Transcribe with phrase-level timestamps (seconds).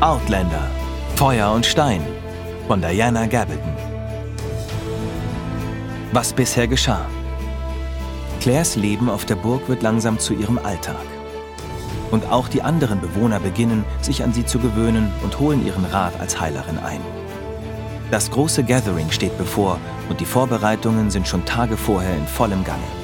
[0.00, 0.70] Outlander
[1.16, 2.00] Feuer und Stein
[2.66, 3.76] von Diana Gabaldon.
[6.12, 7.04] Was bisher geschah.
[8.40, 10.96] Claires Leben auf der Burg wird langsam zu ihrem Alltag.
[12.10, 16.18] Und auch die anderen Bewohner beginnen, sich an sie zu gewöhnen und holen ihren Rat
[16.18, 17.00] als Heilerin ein.
[18.10, 19.78] Das große Gathering steht bevor
[20.08, 22.99] und die Vorbereitungen sind schon Tage vorher in vollem Gange.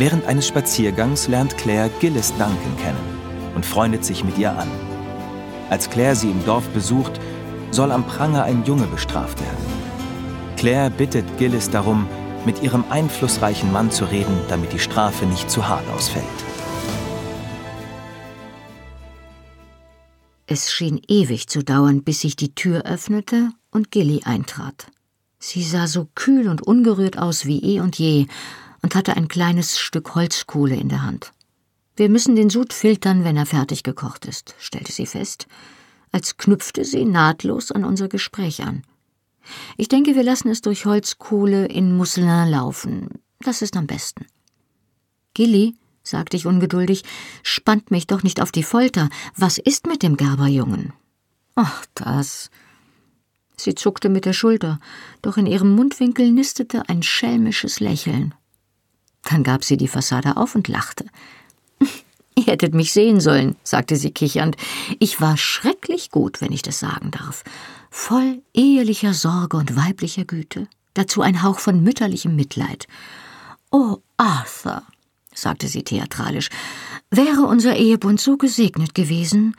[0.00, 4.70] Während eines Spaziergangs lernt Claire Gillis Duncan kennen und freundet sich mit ihr an.
[5.68, 7.20] Als Claire sie im Dorf besucht,
[7.70, 9.62] soll am Pranger ein Junge bestraft werden.
[10.56, 12.08] Claire bittet Gillis darum,
[12.46, 16.24] mit ihrem einflussreichen Mann zu reden, damit die Strafe nicht zu hart ausfällt.
[20.46, 24.86] Es schien ewig zu dauern, bis sich die Tür öffnete und Gilly eintrat.
[25.38, 28.28] Sie sah so kühl und ungerührt aus wie eh und je
[28.82, 31.32] und hatte ein kleines Stück Holzkohle in der Hand.
[31.96, 35.46] Wir müssen den Sud filtern, wenn er fertig gekocht ist, stellte sie fest,
[36.12, 38.82] als knüpfte sie nahtlos an unser Gespräch an.
[39.76, 43.08] Ich denke, wir lassen es durch Holzkohle in Mousselin laufen.
[43.40, 44.26] Das ist am besten.
[45.34, 47.04] Gilly, sagte ich ungeduldig,
[47.42, 49.08] spannt mich doch nicht auf die Folter.
[49.36, 50.92] Was ist mit dem Gerberjungen?
[51.54, 52.50] Ach, das.
[53.56, 54.80] Sie zuckte mit der Schulter,
[55.20, 58.34] doch in ihrem Mundwinkel nistete ein schelmisches Lächeln.
[59.22, 61.04] Dann gab sie die Fassade auf und lachte.
[62.34, 64.56] Ihr hättet mich sehen sollen, sagte sie kichernd.
[64.98, 67.44] Ich war schrecklich gut, wenn ich das sagen darf.
[67.90, 70.68] Voll ehelicher Sorge und weiblicher Güte.
[70.94, 72.86] Dazu ein Hauch von mütterlichem Mitleid.
[73.70, 74.82] Oh, Arthur,
[75.34, 76.48] sagte sie theatralisch,
[77.10, 79.54] wäre unser Ehebund so gesegnet gewesen?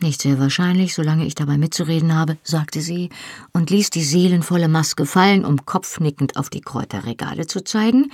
[0.00, 3.10] Nicht sehr wahrscheinlich, solange ich dabei mitzureden habe, sagte sie
[3.52, 8.10] und ließ die seelenvolle Maske fallen, um kopfnickend auf die Kräuterregale zu zeigen.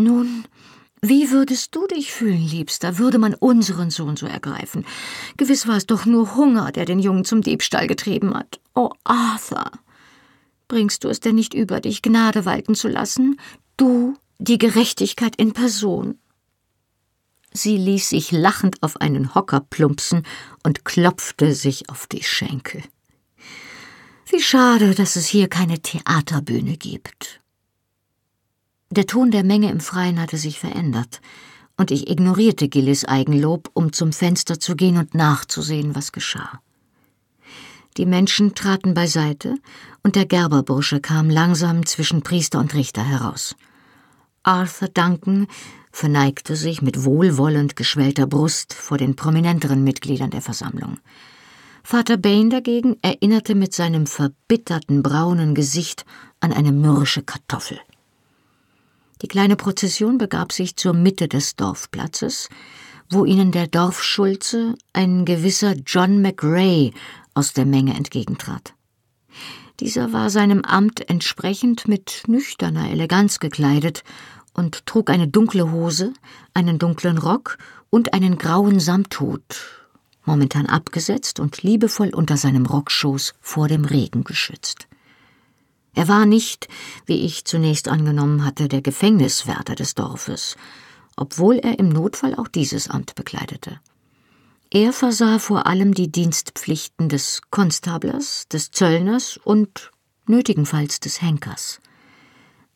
[0.00, 0.44] Nun,
[1.02, 4.84] wie würdest du dich fühlen, Liebster, würde man unseren Sohn so ergreifen?
[5.36, 8.60] Gewiss war es doch nur Hunger, der den Jungen zum Diebstahl getrieben hat.
[8.74, 9.70] Oh, Arthur,
[10.68, 13.40] bringst du es denn nicht über dich, Gnade walten zu lassen?
[13.76, 16.18] Du, die Gerechtigkeit in Person.
[17.52, 20.22] Sie ließ sich lachend auf einen Hocker plumpsen
[20.62, 22.82] und klopfte sich auf die Schenkel.
[24.30, 27.40] Wie schade, dass es hier keine Theaterbühne gibt.
[28.90, 31.20] Der Ton der Menge im Freien hatte sich verändert,
[31.76, 36.60] und ich ignorierte Gillis Eigenlob, um zum Fenster zu gehen und nachzusehen, was geschah.
[37.98, 39.56] Die Menschen traten beiseite,
[40.02, 43.56] und der Gerberbursche kam langsam zwischen Priester und Richter heraus.
[44.42, 45.48] Arthur Duncan
[45.92, 50.98] verneigte sich mit wohlwollend geschwellter Brust vor den prominenteren Mitgliedern der Versammlung.
[51.82, 56.06] Vater Bain dagegen erinnerte mit seinem verbitterten braunen Gesicht
[56.40, 57.78] an eine mürrische Kartoffel.
[59.22, 62.48] Die kleine Prozession begab sich zur Mitte des Dorfplatzes,
[63.10, 66.92] wo ihnen der Dorfschulze, ein gewisser John McRae,
[67.34, 68.74] aus der Menge entgegentrat.
[69.80, 74.02] Dieser war seinem Amt entsprechend mit nüchterner Eleganz gekleidet
[74.54, 76.12] und trug eine dunkle Hose,
[76.52, 77.58] einen dunklen Rock
[77.90, 79.42] und einen grauen Samthut,
[80.24, 84.87] momentan abgesetzt und liebevoll unter seinem Rockschoß vor dem Regen geschützt.
[85.94, 86.68] Er war nicht,
[87.06, 90.56] wie ich zunächst angenommen hatte, der Gefängniswärter des Dorfes,
[91.16, 93.80] obwohl er im Notfall auch dieses Amt bekleidete.
[94.70, 99.90] Er versah vor allem die Dienstpflichten des Konstablers, des Zöllners und
[100.26, 101.80] nötigenfalls des Henkers.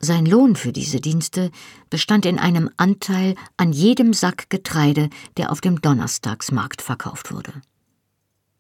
[0.00, 1.52] Sein Lohn für diese Dienste
[1.90, 7.52] bestand in einem Anteil an jedem Sack Getreide, der auf dem Donnerstagsmarkt verkauft wurde.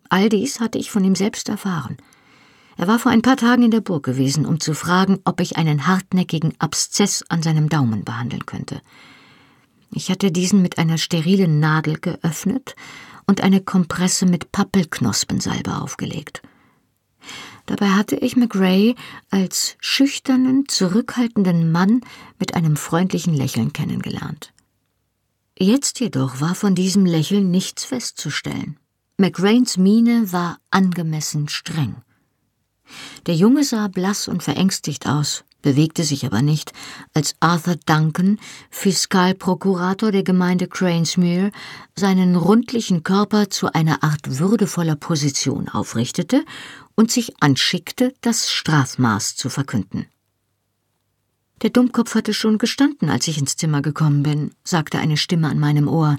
[0.08, 1.96] All dies hatte ich von ihm selbst erfahren–
[2.76, 5.56] er war vor ein paar Tagen in der Burg gewesen, um zu fragen, ob ich
[5.56, 8.80] einen hartnäckigen Abszess an seinem Daumen behandeln könnte.
[9.90, 12.74] Ich hatte diesen mit einer sterilen Nadel geöffnet
[13.26, 16.42] und eine Kompresse mit Pappelknospensalbe aufgelegt.
[17.66, 18.94] Dabei hatte ich McRae
[19.30, 22.00] als schüchternen, zurückhaltenden Mann
[22.38, 24.52] mit einem freundlichen Lächeln kennengelernt.
[25.58, 28.78] Jetzt jedoch war von diesem Lächeln nichts festzustellen.
[29.18, 31.96] McRaens Miene war angemessen streng.
[33.26, 36.72] Der Junge sah blass und verängstigt aus, bewegte sich aber nicht,
[37.14, 38.38] als Arthur Duncan,
[38.70, 41.52] Fiskalprokurator der Gemeinde Cranesmere,
[41.96, 46.44] seinen rundlichen Körper zu einer Art würdevoller Position aufrichtete
[46.94, 50.06] und sich anschickte, das Strafmaß zu verkünden.
[51.62, 55.60] Der Dummkopf hatte schon gestanden, als ich ins Zimmer gekommen bin, sagte eine Stimme an
[55.60, 56.16] meinem Ohr.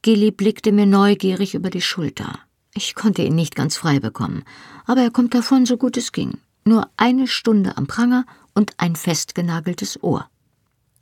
[0.00, 2.38] Gilly blickte mir neugierig über die Schulter.
[2.80, 4.44] Ich konnte ihn nicht ganz frei bekommen,
[4.86, 6.38] aber er kommt davon, so gut es ging.
[6.64, 10.30] Nur eine Stunde am Pranger und ein festgenageltes Ohr.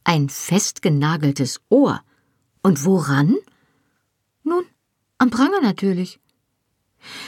[0.03, 2.01] Ein festgenageltes Ohr?
[2.63, 3.37] Und woran?
[4.43, 4.65] Nun,
[5.19, 6.19] am Pranger natürlich.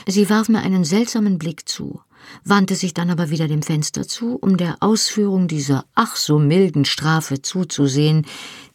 [0.07, 2.01] Sie warf mir einen seltsamen Blick zu,
[2.43, 6.85] wandte sich dann aber wieder dem Fenster zu, um der Ausführung dieser ach so milden
[6.85, 8.25] Strafe zuzusehen,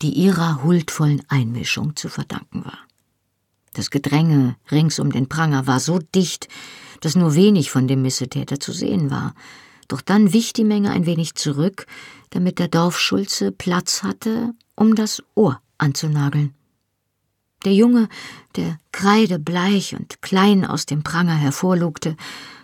[0.02, 2.78] die ihrer huldvollen Einmischung zu verdanken war.
[3.74, 6.48] Das Gedränge rings um den Pranger war so dicht,
[7.00, 9.34] dass nur wenig von dem Missetäter zu sehen war.
[9.88, 11.86] Doch dann wich die Menge ein wenig zurück,
[12.30, 16.54] damit der Dorfschulze Platz hatte, um das Ohr anzunageln.
[17.64, 18.08] Der Junge,
[18.56, 22.16] der kreidebleich und klein aus dem Pranger hervorlugte,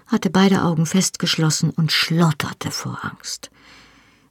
[0.06, 3.50] hatte beide Augen festgeschlossen und schlotterte vor Angst.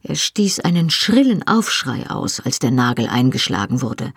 [0.02, 4.14] Er stieß einen schrillen Aufschrei aus, als der Nagel eingeschlagen wurde.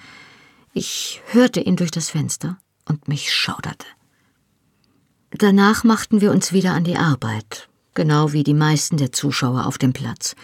[0.74, 3.86] Ich hörte ihn durch das Fenster und mich schauderte.
[5.30, 9.76] Danach machten wir uns wieder an die Arbeit, genau wie die meisten der Zuschauer auf
[9.76, 10.34] dem Platz.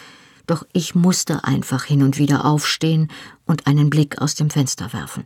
[0.47, 3.11] Doch ich musste einfach hin und wieder aufstehen
[3.47, 5.25] und einen Blick aus dem Fenster werfen.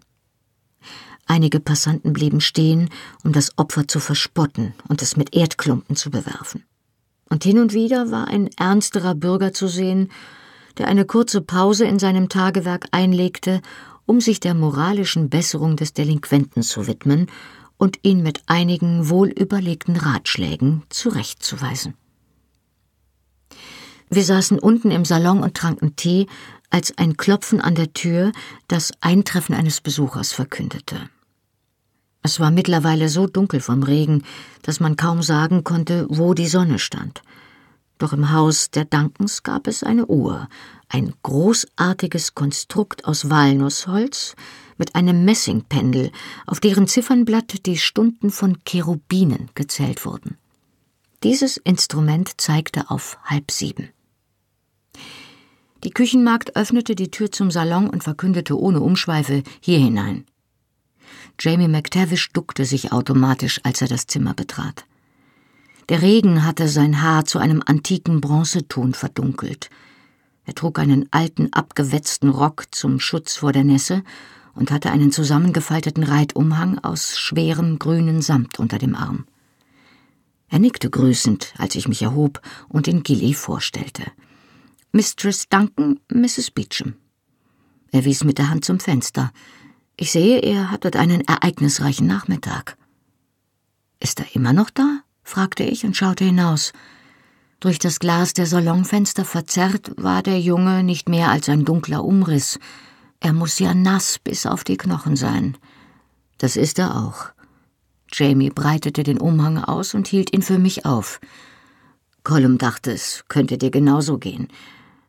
[1.27, 2.89] Einige Passanten blieben stehen,
[3.25, 6.65] um das Opfer zu verspotten und es mit Erdklumpen zu bewerfen.
[7.29, 10.11] Und hin und wieder war ein ernsterer Bürger zu sehen,
[10.79, 13.63] der eine kurze Pause in seinem Tagewerk einlegte,
[14.07, 17.27] um sich der moralischen Besserung des Delinquenten zu widmen
[17.77, 21.95] und ihn mit einigen wohlüberlegten Ratschlägen zurechtzuweisen.
[24.09, 26.27] Wir saßen unten im Salon und tranken Tee,
[26.71, 28.33] als ein Klopfen an der Tür
[28.69, 31.09] das Eintreffen eines Besuchers verkündete.
[32.23, 34.23] Es war mittlerweile so dunkel vom Regen,
[34.63, 37.23] dass man kaum sagen konnte, wo die Sonne stand.
[38.03, 40.49] Doch im Haus der Dankens gab es eine Uhr,
[40.89, 44.35] ein großartiges Konstrukt aus Walnussholz
[44.77, 46.11] mit einem Messingpendel,
[46.45, 50.37] auf deren Ziffernblatt die Stunden von Cherubinen gezählt wurden.
[51.23, 53.91] Dieses Instrument zeigte auf halb sieben.
[55.85, 60.27] Die Küchenmagd öffnete die Tür zum Salon und verkündete ohne Umschweife hier hinein.
[61.39, 64.87] Jamie McTavish duckte sich automatisch, als er das Zimmer betrat.
[65.89, 69.69] Der Regen hatte sein Haar zu einem antiken Bronzeton verdunkelt.
[70.45, 74.03] Er trug einen alten, abgewetzten Rock zum Schutz vor der Nässe
[74.55, 79.27] und hatte einen zusammengefalteten Reitumhang aus schwerem grünen Samt unter dem Arm.
[80.49, 84.05] Er nickte grüßend, als ich mich erhob und den Gilly vorstellte.
[84.93, 86.51] Mistress Duncan, Mrs.
[86.51, 86.95] Beecham.
[87.91, 89.33] Er wies mit der Hand zum Fenster.
[89.97, 92.77] Ich sehe, er hat dort einen ereignisreichen Nachmittag.
[94.01, 95.01] Ist er immer noch da?
[95.33, 96.75] Fragte ich und schaute hinaus.
[97.59, 102.59] Durch das Glas der Salonfenster verzerrt war der Junge nicht mehr als ein dunkler Umriss.
[103.19, 105.57] Er muss ja nass bis auf die Knochen sein.
[106.37, 107.31] Das ist er auch.
[108.13, 111.19] Jamie breitete den Umhang aus und hielt ihn für mich auf.
[112.25, 114.49] Colum dachte, es könnte dir genauso gehen.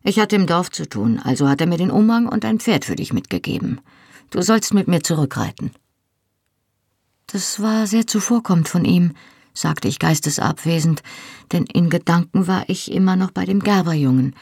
[0.03, 2.85] Ich hatte im Dorf zu tun, also hat er mir den Umhang und ein Pferd
[2.85, 3.81] für dich mitgegeben.
[4.29, 5.71] Du sollst mit mir zurückreiten.
[7.27, 9.13] Das war sehr zuvorkommend von ihm,
[9.53, 11.03] sagte ich geistesabwesend,
[11.51, 14.35] denn in Gedanken war ich immer noch bei dem Gerberjungen.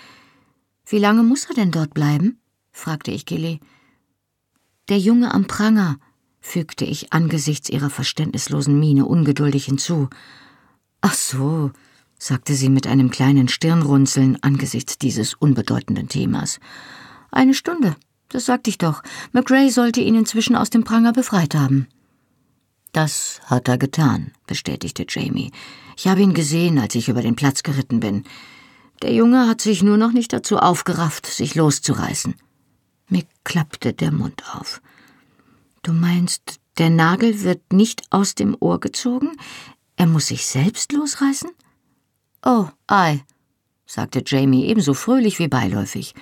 [0.86, 2.40] Wie lange muss er denn dort bleiben?
[2.72, 3.60] fragte ich Gilly.
[4.90, 5.98] Der Junge am Pranger,
[6.42, 10.10] fügte ich angesichts ihrer verständnislosen Miene ungeduldig hinzu.
[11.02, 11.72] Ach so,
[12.18, 16.60] sagte sie mit einem kleinen Stirnrunzeln angesichts dieses unbedeutenden Themas.
[17.32, 17.96] Eine Stunde,
[18.30, 19.04] das sagte ich doch.
[19.32, 21.88] McRae sollte ihn inzwischen aus dem Pranger befreit haben.
[22.92, 25.52] Das hat er getan, bestätigte Jamie.
[25.96, 28.26] Ich habe ihn gesehen, als ich über den Platz geritten bin.
[29.02, 32.36] Der Junge hat sich nur noch nicht dazu aufgerafft, sich loszureißen.
[33.08, 34.82] Mir klappte der Mund auf.
[35.84, 39.32] Du meinst, der Nagel wird nicht aus dem Ohr gezogen?
[39.96, 41.50] Er muss sich selbst losreißen?
[42.46, 43.24] Oh, ei,
[43.86, 46.14] sagte Jamie ebenso fröhlich wie beiläufig.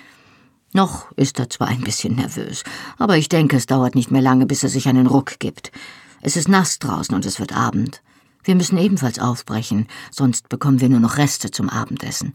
[0.74, 2.64] Noch ist er zwar ein bisschen nervös,
[2.98, 5.72] aber ich denke, es dauert nicht mehr lange, bis er sich einen Ruck gibt.
[6.22, 8.02] Es ist nass draußen und es wird Abend.
[8.44, 12.34] Wir müssen ebenfalls aufbrechen, sonst bekommen wir nur noch Reste zum Abendessen.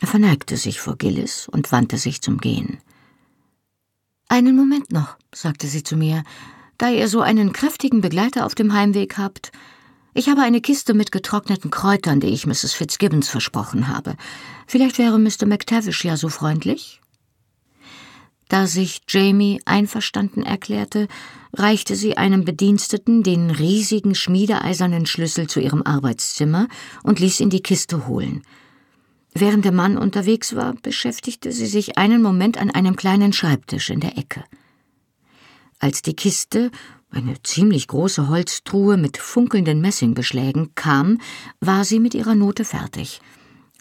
[0.00, 2.78] Er verneigte sich vor Gillis und wandte sich zum Gehen.
[4.28, 6.22] Einen Moment noch, sagte sie zu mir,
[6.78, 9.52] da ihr so einen kräftigen Begleiter auf dem Heimweg habt,
[10.12, 12.72] ich habe eine Kiste mit getrockneten Kräutern, die ich Mrs.
[12.72, 14.16] Fitzgibbons versprochen habe.
[14.66, 15.46] Vielleicht wäre Mr.
[15.46, 17.00] McTavish ja so freundlich?
[18.50, 21.06] Da sich Jamie einverstanden erklärte,
[21.54, 26.66] reichte sie einem Bediensteten den riesigen schmiedeeisernen Schlüssel zu ihrem Arbeitszimmer
[27.04, 28.42] und ließ ihn die Kiste holen.
[29.32, 34.00] Während der Mann unterwegs war, beschäftigte sie sich einen Moment an einem kleinen Schreibtisch in
[34.00, 34.42] der Ecke.
[35.78, 36.72] Als die Kiste
[37.12, 41.18] eine ziemlich große Holztruhe mit funkelnden Messingbeschlägen kam,
[41.60, 43.20] war sie mit ihrer Note fertig.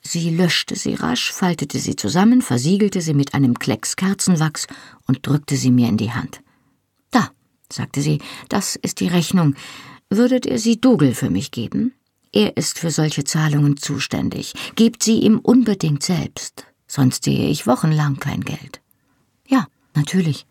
[0.03, 4.68] Sie löschte sie rasch, faltete sie zusammen, versiegelte sie mit einem Klecks Kerzenwachs
[5.08, 6.41] und drückte sie mir in die Hand.
[7.72, 9.56] sagte sie, das ist die Rechnung.
[10.10, 11.94] Würdet ihr sie Dougal für mich geben?
[12.32, 14.53] Er ist für solche Zahlungen zuständig.
[14.75, 18.82] Gebt sie ihm unbedingt selbst, sonst sehe ich wochenlang kein Geld.
[19.48, 20.46] Ja, natürlich.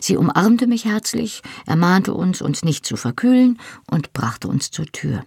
[0.00, 3.58] Sie umarmte mich herzlich, ermahnte uns, uns nicht zu verkühlen
[3.90, 5.24] und brachte uns zur Tür.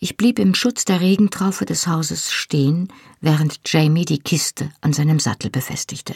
[0.00, 2.88] Ich blieb im Schutz der Regentraufe des Hauses stehen,
[3.20, 6.14] während Jamie die Kiste an seinem Sattel befestigte.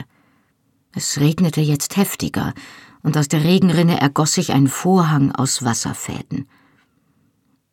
[0.94, 2.54] Es regnete jetzt heftiger,
[3.02, 6.46] und aus der Regenrinne ergoss sich ein Vorhang aus Wasserfäden.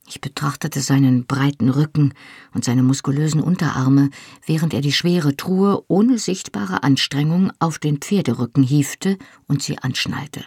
[0.07, 2.15] Ich betrachtete seinen breiten Rücken
[2.55, 4.09] und seine muskulösen Unterarme,
[4.47, 10.43] während er die schwere Truhe ohne sichtbare Anstrengung auf den Pferderücken hiefte und sie anschnallte.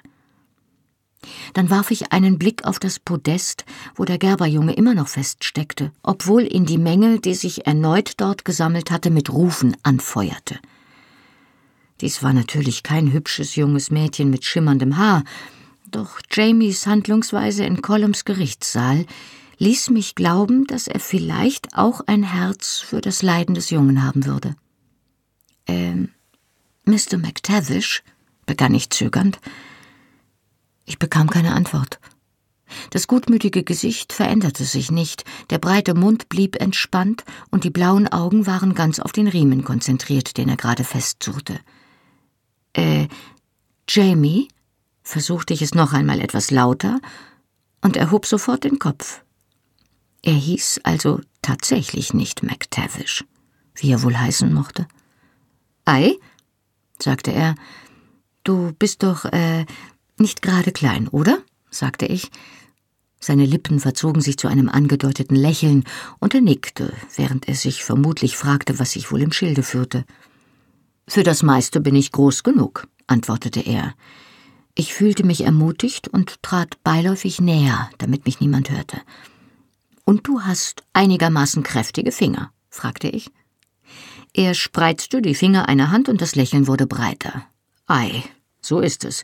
[1.54, 3.64] Dann warf ich einen Blick auf das Podest,
[3.94, 8.90] wo der Gerberjunge immer noch feststeckte, obwohl ihn die Menge, die sich erneut dort gesammelt
[8.90, 10.58] hatte, mit Rufen anfeuerte.
[12.00, 15.24] Dies war natürlich kein hübsches junges Mädchen mit schimmerndem Haar,
[15.90, 19.06] doch Jamies Handlungsweise in Columns Gerichtssaal
[19.58, 24.26] ließ mich glauben, dass er vielleicht auch ein Herz für das Leiden des Jungen haben
[24.26, 24.56] würde.
[25.66, 26.08] Ähm,
[26.84, 27.18] Mr.
[27.18, 28.02] McTavish,
[28.46, 29.38] begann ich zögernd.
[30.84, 32.00] Ich bekam keine Antwort.
[32.90, 38.46] Das gutmütige Gesicht veränderte sich nicht, der breite Mund blieb entspannt und die blauen Augen
[38.46, 41.60] waren ganz auf den Riemen konzentriert, den er gerade festzurrte.
[42.72, 43.08] Äh,
[43.88, 44.48] Jamie?
[45.02, 47.00] versuchte ich es noch einmal etwas lauter
[47.80, 49.22] und erhob sofort den Kopf.
[50.22, 53.24] Er hieß also tatsächlich nicht McTavish,
[53.74, 54.86] wie er wohl heißen mochte.
[55.84, 56.14] Ei,
[57.00, 57.56] sagte er,
[58.44, 59.66] du bist doch, äh,
[60.22, 61.38] nicht gerade klein, oder?
[61.70, 62.30] sagte ich.
[63.20, 65.84] Seine Lippen verzogen sich zu einem angedeuteten Lächeln,
[66.18, 70.04] und er nickte, während er sich vermutlich fragte, was sich wohl im Schilde führte.
[71.06, 73.94] Für das meiste bin ich groß genug, antwortete er.
[74.74, 79.00] Ich fühlte mich ermutigt und trat beiläufig näher, damit mich niemand hörte.
[80.04, 82.50] Und du hast einigermaßen kräftige Finger?
[82.70, 83.30] fragte ich.
[84.32, 87.44] Er spreizte die Finger einer Hand und das Lächeln wurde breiter.
[87.86, 88.24] Ei,
[88.62, 89.22] so ist es.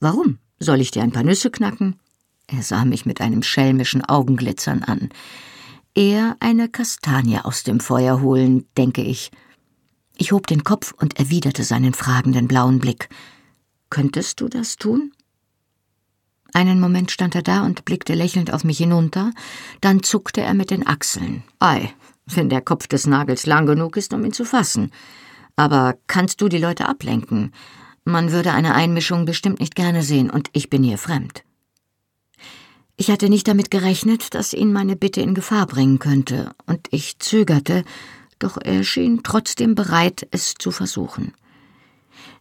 [0.00, 0.38] Warum?
[0.58, 1.98] Soll ich dir ein paar Nüsse knacken?
[2.46, 5.10] Er sah mich mit einem schelmischen Augenglitzern an.
[5.94, 9.30] Eher eine Kastanie aus dem Feuer holen, denke ich.
[10.16, 13.08] Ich hob den Kopf und erwiderte seinen fragenden blauen Blick.
[13.90, 15.12] Könntest du das tun?
[16.52, 19.32] Einen Moment stand er da und blickte lächelnd auf mich hinunter,
[19.80, 21.42] dann zuckte er mit den Achseln.
[21.58, 21.92] Ei,
[22.26, 24.90] wenn der Kopf des Nagels lang genug ist, um ihn zu fassen.
[25.56, 27.52] Aber kannst du die Leute ablenken?
[28.08, 31.42] Man würde eine Einmischung bestimmt nicht gerne sehen, und ich bin hier fremd.
[32.96, 37.18] Ich hatte nicht damit gerechnet, dass ihn meine Bitte in Gefahr bringen könnte, und ich
[37.18, 37.84] zögerte,
[38.38, 41.34] doch er schien trotzdem bereit, es zu versuchen.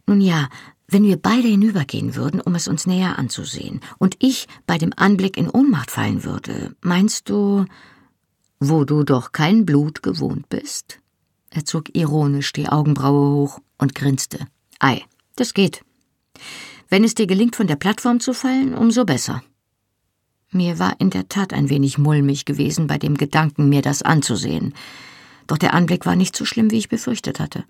[0.06, 0.50] Nun ja,
[0.88, 5.36] wenn wir beide hinübergehen würden, um es uns näher anzusehen, und ich bei dem Anblick
[5.36, 7.66] in Ohnmacht fallen würde, meinst du,
[8.60, 11.00] wo du doch kein Blut gewohnt bist?
[11.50, 14.46] Er zog ironisch die Augenbraue hoch und grinste.
[14.78, 15.02] Ei,
[15.36, 15.84] das geht.
[16.90, 19.44] Wenn es dir gelingt, von der Plattform zu fallen, umso besser.
[20.52, 24.74] Mir war in der Tat ein wenig mulmig gewesen bei dem Gedanken, mir das anzusehen.
[25.48, 27.66] Doch der Anblick war nicht so schlimm, wie ich befürchtet hatte.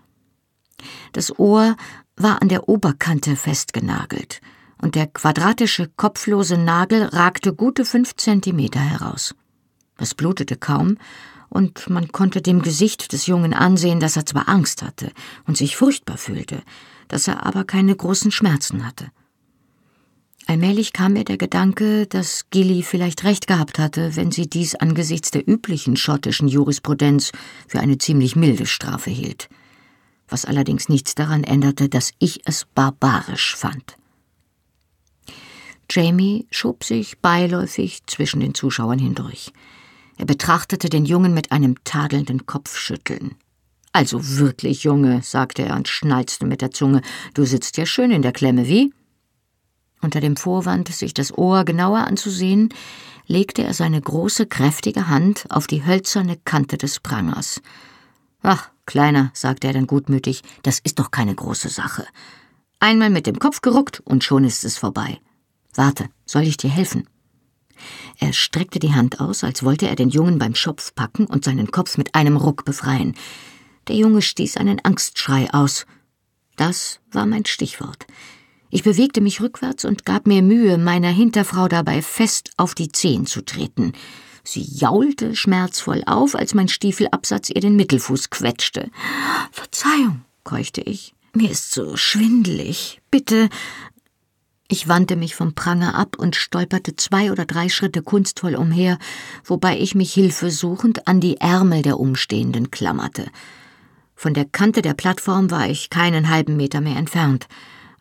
[1.12, 1.76] Das Ohr
[2.16, 4.40] war an der Oberkante festgenagelt,
[4.80, 9.34] und der quadratische, kopflose Nagel ragte gute fünf Zentimeter heraus.
[9.98, 10.98] Es blutete kaum,
[11.48, 15.12] und man konnte dem Gesicht des Jungen ansehen, dass er zwar Angst hatte
[15.46, 16.62] und sich furchtbar fühlte,
[17.08, 19.10] dass er aber keine großen Schmerzen hatte.
[20.46, 25.32] Allmählich kam mir der Gedanke, dass Gilly vielleicht recht gehabt hatte, wenn sie dies angesichts
[25.32, 27.32] der üblichen schottischen Jurisprudenz
[27.66, 29.48] für eine ziemlich milde Strafe hielt
[30.28, 33.96] was allerdings nichts daran änderte, dass ich es barbarisch fand.
[35.90, 39.52] Jamie schob sich beiläufig zwischen den Zuschauern hindurch.
[40.18, 43.36] Er betrachtete den Jungen mit einem tadelnden Kopfschütteln.
[43.96, 47.00] Also wirklich, Junge, sagte er und schnalzte mit der Zunge,
[47.32, 48.92] du sitzt ja schön in der Klemme, wie?
[50.02, 52.68] Unter dem Vorwand, sich das Ohr genauer anzusehen,
[53.26, 57.62] legte er seine große, kräftige Hand auf die hölzerne Kante des Prangers.
[58.42, 62.06] Ach, Kleiner, sagte er dann gutmütig, das ist doch keine große Sache.
[62.80, 65.20] Einmal mit dem Kopf geruckt und schon ist es vorbei.
[65.74, 67.08] Warte, soll ich dir helfen?
[68.18, 71.70] Er streckte die Hand aus, als wollte er den Jungen beim Schopf packen und seinen
[71.70, 73.14] Kopf mit einem Ruck befreien.
[73.88, 75.86] Der Junge stieß einen Angstschrei aus.
[76.56, 78.06] Das war mein Stichwort.
[78.70, 83.26] Ich bewegte mich rückwärts und gab mir Mühe, meiner Hinterfrau dabei fest auf die Zehen
[83.26, 83.92] zu treten.
[84.42, 88.90] Sie jaulte schmerzvoll auf, als mein Stiefelabsatz ihr den Mittelfuß quetschte.
[89.50, 91.14] Verzeihung, keuchte ich.
[91.32, 93.00] Mir ist so schwindelig.
[93.10, 93.48] Bitte.
[94.68, 98.98] Ich wandte mich vom Pranger ab und stolperte zwei oder drei Schritte kunstvoll umher,
[99.44, 103.26] wobei ich mich hilfesuchend an die Ärmel der Umstehenden klammerte.
[104.16, 107.46] Von der Kante der Plattform war ich keinen halben Meter mehr entfernt.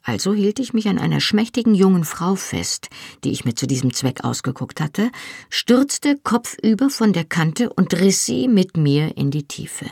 [0.01, 2.89] Also hielt ich mich an einer schmächtigen jungen Frau fest,
[3.23, 5.11] die ich mir zu diesem Zweck ausgeguckt hatte,
[5.49, 9.87] stürzte kopfüber von der Kante und riss sie mit mir in die Tiefe.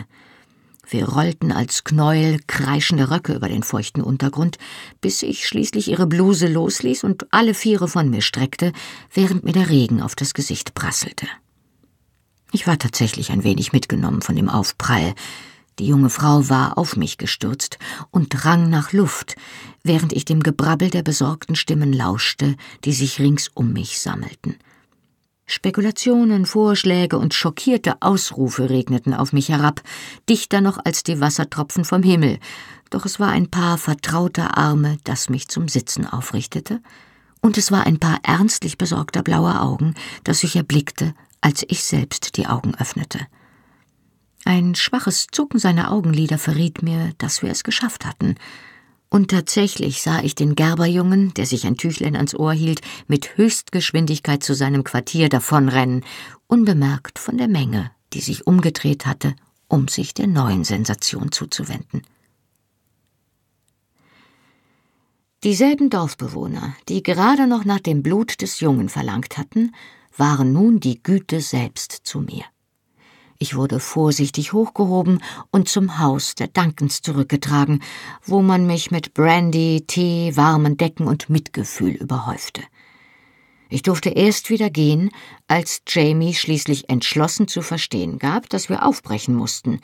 [0.88, 4.58] Wir rollten als Knäuel kreischende Röcke über den feuchten Untergrund,
[5.02, 8.72] bis ich schließlich ihre Bluse losließ und alle Viere von mir streckte,
[9.12, 11.26] während mir der Regen auf das Gesicht prasselte.
[12.52, 15.16] Ich war tatsächlich ein wenig mitgenommen von dem Aufprall.
[15.80, 17.80] Die junge Frau war auf mich gestürzt
[18.12, 19.36] und rang nach Luft,
[19.84, 24.58] während ich dem Gebrabbel der besorgten Stimmen lauschte, die sich rings um mich sammelten.
[25.46, 29.82] Spekulationen, Vorschläge und schockierte Ausrufe regneten auf mich herab,
[30.30, 32.40] dichter noch als die Wassertropfen vom Himmel,
[32.90, 36.82] doch es war ein Paar vertrauter Arme, das mich zum Sitzen aufrichtete,
[37.42, 42.38] und es war ein Paar ernstlich besorgter blauer Augen, das ich erblickte, als ich selbst
[42.38, 43.20] die Augen öffnete.
[44.46, 48.36] Ein schwaches Zucken seiner Augenlider verriet mir, dass wir es geschafft hatten,
[49.10, 54.42] und tatsächlich sah ich den Gerberjungen, der sich ein Tüchlein ans Ohr hielt, mit Höchstgeschwindigkeit
[54.42, 56.04] zu seinem Quartier davonrennen,
[56.48, 59.36] unbemerkt von der Menge, die sich umgedreht hatte,
[59.68, 62.02] um sich der neuen Sensation zuzuwenden.
[65.44, 69.76] Dieselben Dorfbewohner, die gerade noch nach dem Blut des Jungen verlangt hatten,
[70.18, 72.46] waren nun die Güte selbst zu mir.
[73.44, 75.22] Ich wurde vorsichtig hochgehoben
[75.52, 77.84] und zum Haus der Duncans zurückgetragen,
[78.24, 82.62] wo man mich mit Brandy, Tee, warmen Decken und Mitgefühl überhäufte.
[83.68, 85.10] Ich durfte erst wieder gehen,
[85.50, 89.82] als Jamie schließlich entschlossen zu verstehen gab, dass wir aufbrechen mussten,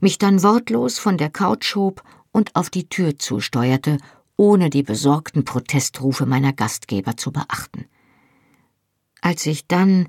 [0.00, 3.98] mich dann wortlos von der Couch hob und auf die Tür zusteuerte,
[4.38, 7.84] ohne die besorgten Protestrufe meiner Gastgeber zu beachten.
[9.20, 10.08] Als ich dann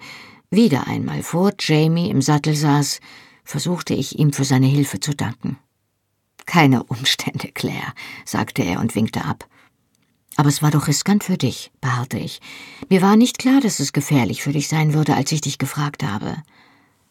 [0.56, 3.00] wieder einmal vor Jamie im Sattel saß,
[3.44, 5.58] versuchte ich ihm für seine Hilfe zu danken.
[6.46, 7.94] Keine Umstände, Claire,
[8.26, 9.48] sagte er und winkte ab.
[10.38, 12.41] Aber es war doch riskant für dich, beharrte ich.
[12.89, 16.04] Mir war nicht klar, dass es gefährlich für dich sein würde, als ich dich gefragt
[16.04, 16.38] habe.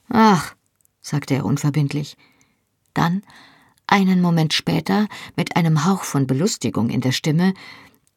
[0.09, 0.54] Ach,
[1.00, 2.16] sagte er unverbindlich.
[2.92, 3.22] Dann,
[3.87, 7.54] einen Moment später, mit einem Hauch von Belustigung in der Stimme,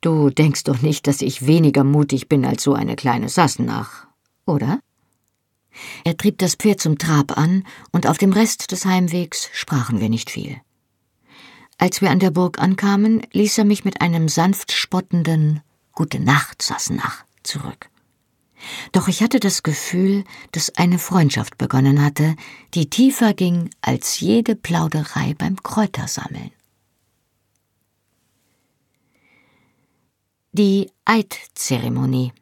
[0.01, 4.05] Du denkst doch nicht, dass ich weniger mutig bin als so eine kleine Sassenach,
[4.45, 4.79] oder?
[6.03, 10.09] Er trieb das Pferd zum Trab an, und auf dem Rest des Heimwegs sprachen wir
[10.09, 10.57] nicht viel.
[11.77, 15.61] Als wir an der Burg ankamen, ließ er mich mit einem sanft spottenden
[15.93, 17.89] Gute Nacht, Sassenach zurück.
[18.91, 22.35] Doch ich hatte das Gefühl, dass eine Freundschaft begonnen hatte,
[22.73, 26.51] die tiefer ging als jede Plauderei beim Kräutersammeln.
[30.51, 32.33] Die Eidzeremonie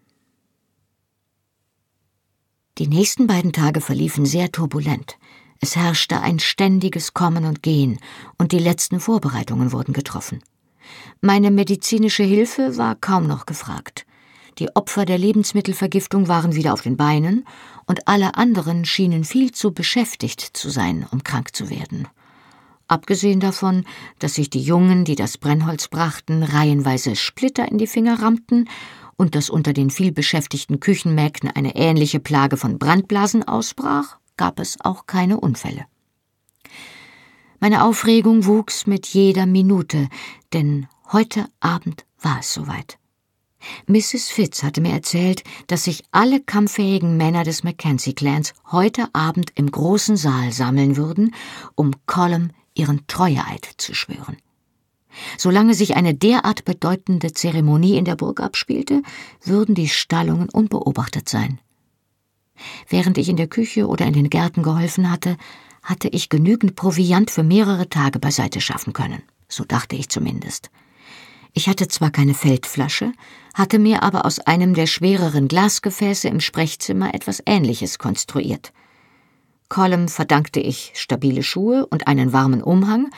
[2.77, 5.17] die nächsten beiden Tage verliefen sehr turbulent.
[5.61, 7.99] Es herrschte ein ständiges Kommen und Gehen,
[8.37, 10.43] und die letzten Vorbereitungen wurden getroffen.
[11.21, 14.05] Meine medizinische Hilfe war kaum noch gefragt.
[14.59, 17.45] Die Opfer der Lebensmittelvergiftung waren wieder auf den Beinen,
[17.85, 22.07] und alle anderen schienen viel zu beschäftigt zu sein, um krank zu werden.
[22.87, 23.85] Abgesehen davon,
[24.19, 28.69] dass sich die Jungen, die das Brennholz brachten, reihenweise Splitter in die Finger rammten
[29.17, 35.05] und dass unter den vielbeschäftigten Küchenmägden eine ähnliche Plage von Brandblasen ausbrach, gab es auch
[35.05, 35.85] keine Unfälle.
[37.59, 40.09] Meine Aufregung wuchs mit jeder Minute,
[40.53, 42.97] denn heute Abend war es soweit.
[43.87, 44.29] Mrs.
[44.29, 50.17] Fitz hatte mir erzählt, dass sich alle kampffähigen Männer des Mackenzie-Clans heute Abend im großen
[50.17, 51.33] Saal sammeln würden,
[51.75, 54.37] um Colum ihren Treueeid zu schwören.
[55.37, 59.01] Solange sich eine derart bedeutende Zeremonie in der Burg abspielte,
[59.43, 61.59] würden die Stallungen unbeobachtet sein.
[62.89, 65.37] Während ich in der Küche oder in den Gärten geholfen hatte,
[65.83, 69.21] hatte ich genügend Proviant für mehrere Tage beiseite schaffen können.
[69.47, 70.71] So dachte ich zumindest.
[71.53, 73.13] Ich hatte zwar keine Feldflasche,
[73.53, 78.73] hatte mir aber aus einem der schwereren Glasgefäße im Sprechzimmer etwas Ähnliches konstruiert.
[79.69, 83.09] Colum verdankte ich stabile Schuhe und einen warmen Umhang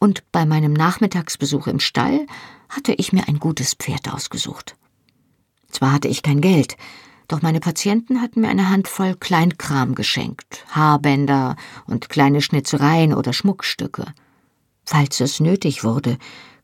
[0.00, 2.26] und bei meinem Nachmittagsbesuch im Stall
[2.68, 4.74] hatte ich mir ein gutes Pferd ausgesucht.
[5.70, 6.76] Zwar hatte ich kein Geld,
[7.28, 11.54] doch meine Patienten hatten mir eine Handvoll Kleinkram geschenkt, Haarbänder
[11.86, 14.06] und kleine Schnitzereien oder Schmuckstücke.
[14.84, 16.18] Falls es nötig wurde,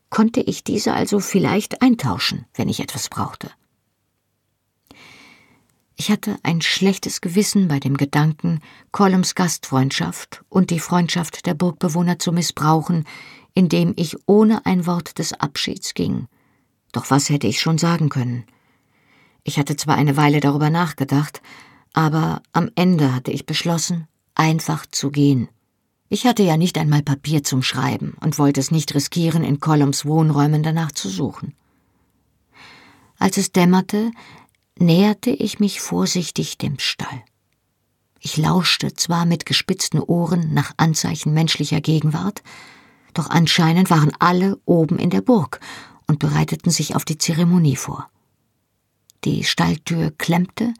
[0.09, 3.49] konnte ich diese also vielleicht eintauschen, wenn ich etwas brauchte.
[5.99, 12.19] Ich hatte ein schlechtes Gewissen bei dem Gedanken, Colums Gastfreundschaft und die Freundschaft der Burgbewohner
[12.19, 13.03] zu missbrauchen,
[13.55, 16.27] indem ich ohne ein Wort des Abschieds ging.
[16.91, 18.45] Doch was hätte ich schon sagen können?
[19.43, 21.41] Ich hatte zwar eine Weile darüber nachgedacht,
[21.93, 25.49] aber am Ende hatte ich beschlossen, einfach zu gehen.
[26.09, 30.05] Ich hatte ja nicht einmal Papier zum Schreiben und wollte es nicht riskieren, in Columns
[30.05, 31.55] Wohnräumen danach zu suchen.
[33.17, 34.11] Als es dämmerte,
[34.81, 37.23] näherte ich mich vorsichtig dem Stall.
[38.19, 42.43] Ich lauschte zwar mit gespitzten Ohren nach Anzeichen menschlicher Gegenwart,
[43.13, 45.59] doch anscheinend waren alle oben in der Burg
[46.07, 48.09] und bereiteten sich auf die Zeremonie vor.
[49.23, 50.73] Die Stalltür klemmte,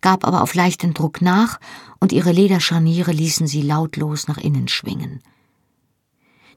[0.00, 1.60] gab aber auf leichten Druck nach,
[2.00, 5.22] und ihre Lederscharniere ließen sie lautlos nach innen schwingen.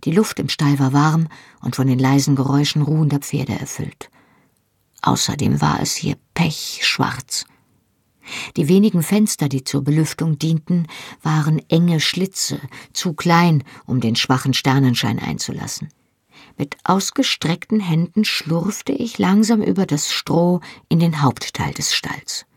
[0.03, 1.27] Die Luft im Stall war warm
[1.61, 4.09] und von den leisen Geräuschen ruhender Pferde erfüllt.
[5.05, 7.45] Außerdem war es hier pechschwarz.
[8.57, 10.87] Die wenigen Fenster, die zur Belüftung dienten,
[11.21, 12.59] waren enge Schlitze,
[12.91, 15.89] zu klein, um den schwachen Sternenschein einzulassen.
[16.57, 22.47] Mit ausgestreckten Händen schlurfte ich langsam über das Stroh in den Hauptteil des Stalls.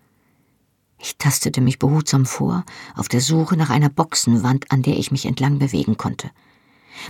[0.98, 2.64] Ich tastete mich behutsam vor,
[2.96, 6.30] auf der Suche nach einer Boxenwand, an der ich mich entlang bewegen konnte.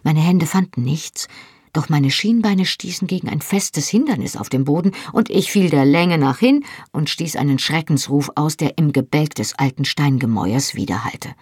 [0.03, 1.29] Meine Hände fanden nichts,
[1.73, 5.85] doch meine Schienbeine stießen gegen ein festes Hindernis auf dem Boden, und ich fiel der
[5.85, 11.35] Länge nach hin und stieß einen Schreckensruf aus, der im Gebälk des alten Steingemäuers widerhallte.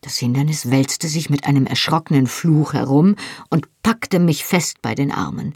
[0.00, 3.16] Das Hindernis wälzte sich mit einem erschrockenen Fluch herum
[3.48, 5.54] und packte mich fest bei den Armen.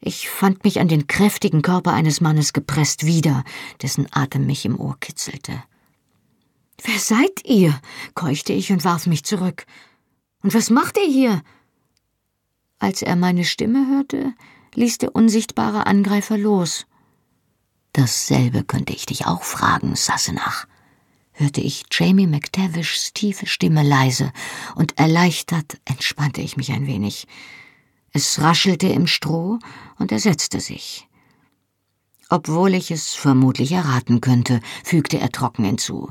[0.00, 3.44] Ich fand mich an den kräftigen Körper eines Mannes gepresst wieder,
[3.80, 5.62] dessen Atem mich im Ohr kitzelte.
[6.82, 7.80] Wer seid ihr?
[8.14, 9.64] keuchte ich und warf mich zurück.
[10.42, 11.42] Und was macht ihr hier?
[12.82, 14.34] Als er meine Stimme hörte,
[14.74, 16.84] ließ der unsichtbare Angreifer los.
[17.92, 20.66] Dasselbe könnte ich dich auch fragen, Sassenach,
[21.30, 24.32] hörte ich Jamie McTavishs tiefe Stimme leise,
[24.74, 27.28] und erleichtert entspannte ich mich ein wenig.
[28.10, 29.60] Es raschelte im Stroh
[30.00, 31.08] und er setzte sich.
[32.30, 36.10] Obwohl ich es vermutlich erraten könnte, fügte er trocken hinzu.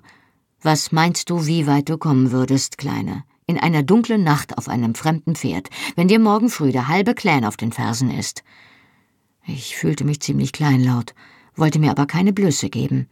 [0.61, 3.25] Was meinst du, wie weit du kommen würdest, Kleine?
[3.47, 7.45] In einer dunklen Nacht auf einem fremden Pferd, wenn dir morgen früh der halbe Clan
[7.45, 8.43] auf den Fersen ist.
[9.45, 11.13] Ich fühlte mich ziemlich kleinlaut,
[11.55, 13.07] wollte mir aber keine Blöße geben.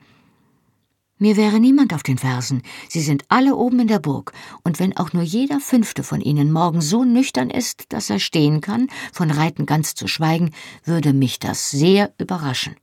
[1.21, 2.61] Mir wäre niemand auf den Fersen.
[2.87, 4.31] Sie sind alle oben in der Burg,
[4.63, 8.61] und wenn auch nur jeder fünfte von ihnen morgen so nüchtern ist, dass er stehen
[8.61, 10.51] kann, von Reiten ganz zu schweigen,
[10.85, 12.77] würde mich das sehr überraschen.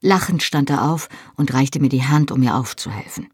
[0.00, 3.26] Lachend stand er auf und reichte mir die Hand, um mir aufzuhelfen.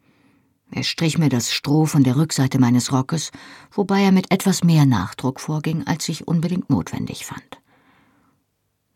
[0.70, 3.31] Er strich mir das Stroh von der Rückseite meines Rockes,
[3.70, 7.61] wobei er mit etwas mehr Nachdruck vorging, als ich unbedingt notwendig fand.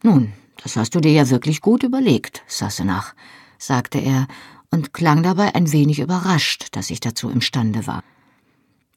[0.03, 3.15] Nun, das hast du dir ja wirklich gut überlegt, Sassenach,
[3.59, 4.27] sagte er
[4.71, 8.03] und klang dabei ein wenig überrascht, dass ich dazu imstande war.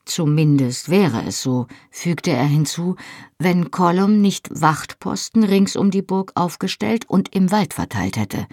[0.06, 2.96] Zumindest wäre es so, fügte er hinzu,
[3.38, 8.48] wenn Colum nicht Wachtposten rings um die Burg aufgestellt und im Wald verteilt hätte.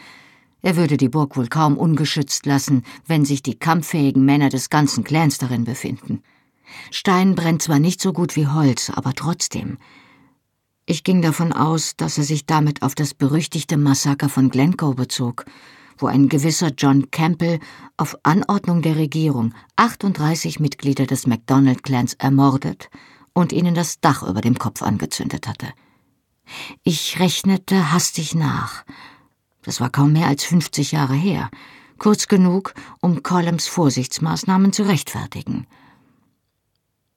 [0.62, 5.04] Er würde die Burg wohl kaum ungeschützt lassen, wenn sich die kampffähigen Männer des ganzen
[5.04, 6.22] Clans darin befinden.
[6.90, 9.78] Stein brennt zwar nicht so gut wie Holz, aber trotzdem.
[10.86, 15.44] Ich ging davon aus, dass er sich damit auf das berüchtigte Massaker von Glencoe bezog
[15.98, 17.58] wo ein gewisser John Campbell
[17.96, 22.88] auf Anordnung der Regierung 38 Mitglieder des MacDonald-Clans ermordet
[23.34, 25.68] und ihnen das Dach über dem Kopf angezündet hatte.
[26.82, 28.84] Ich rechnete hastig nach.
[29.68, 31.50] Das war kaum mehr als 50 Jahre her,
[31.98, 35.66] kurz genug, um Columns Vorsichtsmaßnahmen zu rechtfertigen.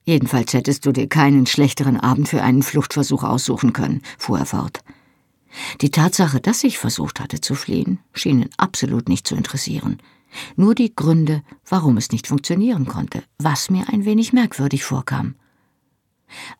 [0.04, 4.84] Jedenfalls hättest du dir keinen schlechteren Abend für einen Fluchtversuch aussuchen können, fuhr er fort.
[5.80, 9.96] Die Tatsache, dass ich versucht hatte zu fliehen, schien ihn absolut nicht zu interessieren.
[10.54, 15.36] Nur die Gründe, warum es nicht funktionieren konnte, was mir ein wenig merkwürdig vorkam.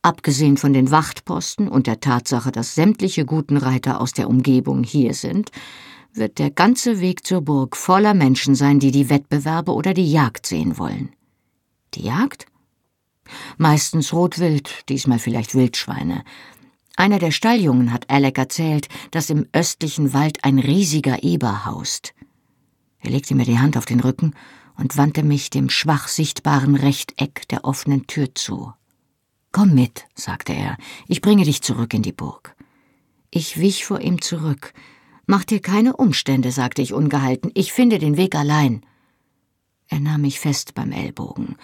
[0.03, 5.15] Abgesehen von den Wachtposten und der Tatsache, dass sämtliche guten Reiter aus der Umgebung hier
[5.15, 5.51] sind,
[6.15, 10.47] wird der ganze Weg zur Burg voller Menschen sein, die die Wettbewerbe oder die Jagd
[10.47, 11.11] sehen wollen.
[11.95, 12.47] Die Jagd?
[13.57, 16.25] Meistens Rotwild, diesmal vielleicht Wildschweine,
[16.97, 22.15] einer der Stalljungen hat Alec erzählt, dass im östlichen Wald ein riesiger Eber haust.
[23.01, 24.35] Er legte mir die Hand auf den Rücken
[24.77, 28.73] und wandte mich dem schwach sichtbaren Rechteck der offenen Tür zu.
[29.53, 30.77] Komm mit, sagte er,
[31.09, 32.57] ich bringe dich zurück in die Burg.
[33.31, 34.73] Ich wich vor ihm zurück.
[35.27, 38.85] Mach dir keine Umstände, sagte ich ungehalten, ich finde den Weg allein.
[39.89, 41.57] Er nahm mich fest beim Ellbogen.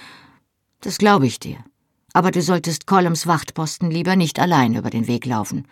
[0.81, 1.65] Das glaube ich dir
[2.13, 5.67] aber du solltest Columns Wachtposten lieber nicht allein über den Weg laufen.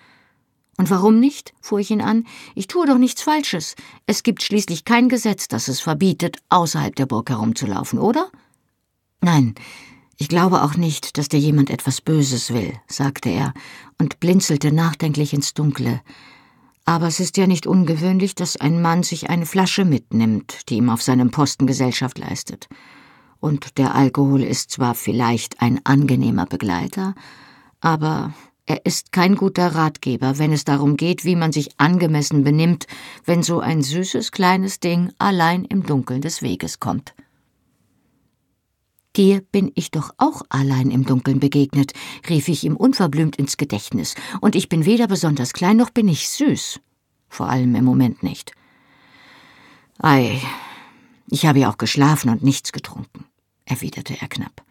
[0.78, 1.54] Und warum nicht?
[1.60, 2.24] fuhr ich ihn an.
[2.54, 3.74] Ich tue doch nichts Falsches.
[4.06, 8.30] Es gibt schließlich kein Gesetz, das es verbietet, außerhalb der Burg herumzulaufen, oder?
[9.22, 9.54] Nein,
[10.18, 13.52] ich glaube auch nicht, dass dir jemand etwas Böses will, sagte er
[13.98, 16.00] und blinzelte nachdenklich ins Dunkle.
[16.86, 20.88] Aber es ist ja nicht ungewöhnlich, dass ein Mann sich eine Flasche mitnimmt, die ihm
[20.88, 22.68] auf seinem Posten Gesellschaft leistet.
[23.40, 27.14] Und der Alkohol ist zwar vielleicht ein angenehmer Begleiter,
[27.80, 28.32] aber
[28.64, 32.86] er ist kein guter Ratgeber, wenn es darum geht, wie man sich angemessen benimmt,
[33.24, 37.14] wenn so ein süßes kleines Ding allein im Dunkeln des Weges kommt.
[39.16, 41.94] Dir bin ich doch auch allein im Dunkeln begegnet,
[42.28, 46.28] rief ich ihm unverblümt ins Gedächtnis, und ich bin weder besonders klein noch bin ich
[46.28, 46.80] süß.
[47.28, 48.52] Vor allem im Moment nicht.
[49.98, 50.38] Ei,
[51.30, 53.24] ich habe ja auch geschlafen und nichts getrunken,
[53.64, 54.62] erwiderte er knapp.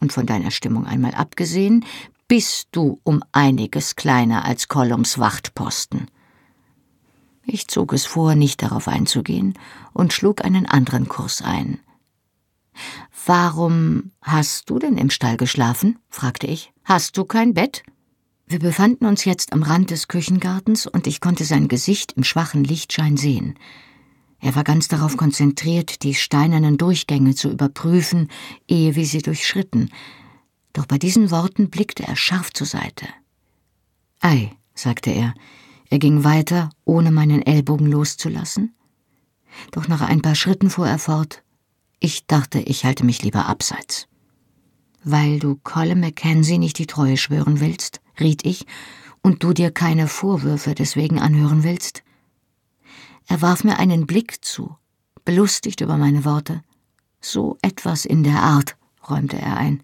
[0.00, 1.84] Und von deiner Stimmung einmal abgesehen,
[2.26, 6.10] bist du um einiges kleiner als Columns Wachtposten.
[7.44, 9.54] Ich zog es vor, nicht darauf einzugehen
[9.92, 11.78] und schlug einen anderen Kurs ein.
[13.28, 15.98] Warum hast du denn im Stall geschlafen?
[16.08, 16.72] fragte ich.
[16.84, 17.82] Hast du kein Bett?
[18.46, 22.62] Wir befanden uns jetzt am Rand des Küchengartens und ich konnte sein Gesicht im schwachen
[22.62, 23.58] Lichtschein sehen.
[24.38, 28.28] Er war ganz darauf konzentriert, die steinernen Durchgänge zu überprüfen,
[28.68, 29.90] ehe wir sie durchschritten.
[30.72, 33.08] Doch bei diesen Worten blickte er scharf zur Seite.
[34.20, 35.34] Ei, sagte er.
[35.90, 38.76] Er ging weiter, ohne meinen Ellbogen loszulassen.
[39.72, 41.42] Doch nach ein paar Schritten fuhr er fort.
[41.98, 44.06] Ich dachte, ich halte mich lieber abseits.
[45.02, 48.66] Weil du Colin Mackenzie nicht die Treue schwören willst, riet ich,
[49.22, 52.02] und du dir keine Vorwürfe deswegen anhören willst?
[53.26, 54.76] Er warf mir einen Blick zu,
[55.24, 56.62] belustigt über meine Worte.
[57.20, 58.76] So etwas in der Art,
[59.08, 59.82] räumte er ein.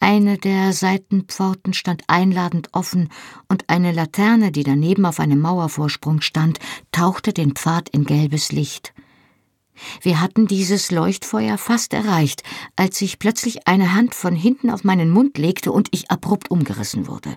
[0.00, 3.08] Eine der Seitenpforten stand einladend offen,
[3.48, 6.58] und eine Laterne, die daneben auf einem Mauervorsprung stand,
[6.92, 8.92] tauchte den Pfad in gelbes Licht.
[10.00, 12.42] Wir hatten dieses Leuchtfeuer fast erreicht,
[12.76, 17.06] als sich plötzlich eine Hand von hinten auf meinen Mund legte und ich abrupt umgerissen
[17.06, 17.36] wurde.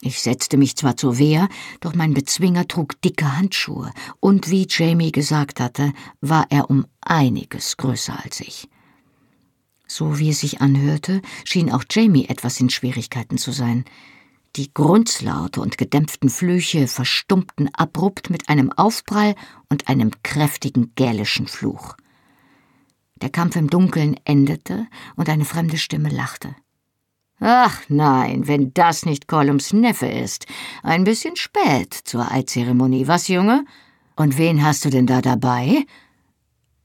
[0.00, 1.48] Ich setzte mich zwar zur Wehr,
[1.80, 7.76] doch mein Bezwinger trug dicke Handschuhe, und wie Jamie gesagt hatte, war er um einiges
[7.76, 8.68] größer als ich.
[9.88, 13.84] So wie es sich anhörte, schien auch Jamie etwas in Schwierigkeiten zu sein.
[14.56, 19.34] Die Grunzlaute und gedämpften Flüche verstummten abrupt mit einem Aufprall
[19.68, 21.96] und einem kräftigen gälischen Fluch.
[23.20, 26.54] Der Kampf im Dunkeln endete und eine fremde Stimme lachte.
[27.40, 30.46] Ach nein, wenn das nicht Columns Neffe ist.
[30.82, 33.64] Ein bisschen spät zur Eidzeremonie, was, Junge?
[34.16, 35.86] Und wen hast du denn da dabei?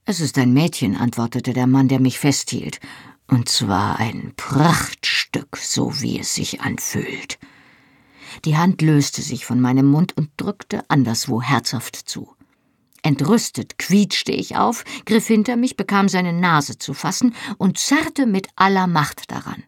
[0.06, 2.80] Es ist ein Mädchen, antwortete der Mann, der mich festhielt.
[3.28, 7.40] Und zwar ein Prachtstück, so wie es sich anfühlt.
[8.46, 12.36] Die Hand löste sich von meinem Mund und drückte anderswo herzhaft zu.
[13.02, 18.48] Entrüstet quietschte ich auf, griff hinter mich, bekam seine Nase zu fassen und zerrte mit
[18.56, 19.64] aller Macht daran.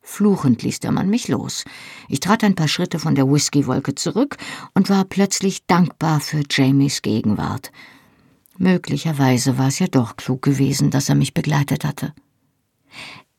[0.00, 1.64] Fluchend ließ der Mann mich los.
[2.08, 4.36] Ich trat ein paar Schritte von der Whiskywolke zurück
[4.74, 7.70] und war plötzlich dankbar für Jamies Gegenwart.
[8.58, 12.14] Möglicherweise war es ja doch klug gewesen, dass er mich begleitet hatte.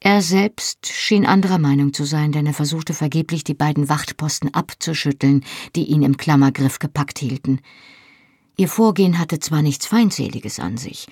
[0.05, 5.45] Er selbst schien anderer Meinung zu sein, denn er versuchte vergeblich, die beiden Wachtposten abzuschütteln,
[5.77, 7.61] die ihn im Klammergriff gepackt hielten.
[8.57, 11.07] Ihr Vorgehen hatte zwar nichts Feindseliges an sich,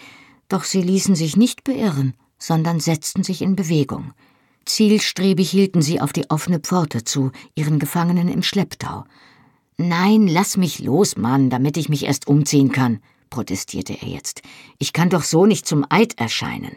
[0.49, 4.11] doch sie ließen sich nicht beirren, sondern setzten sich in Bewegung.
[4.65, 9.05] Zielstrebig hielten sie auf die offene Pforte zu, ihren Gefangenen im Schlepptau.
[9.77, 12.99] Nein, lass mich los, Mann, damit ich mich erst umziehen kann,
[13.29, 14.41] protestierte er jetzt.
[14.79, 16.75] Ich kann doch so nicht zum Eid erscheinen.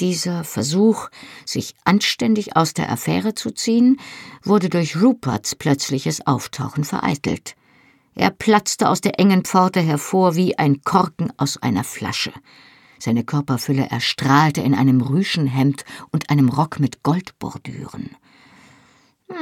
[0.00, 1.08] Dieser Versuch,
[1.44, 3.98] sich anständig aus der Affäre zu ziehen,
[4.42, 7.54] wurde durch Ruperts plötzliches Auftauchen vereitelt.
[8.14, 12.32] Er platzte aus der engen Pforte hervor wie ein Korken aus einer Flasche.
[12.98, 18.10] Seine Körperfülle erstrahlte in einem Rüschenhemd und einem Rock mit Goldbordüren.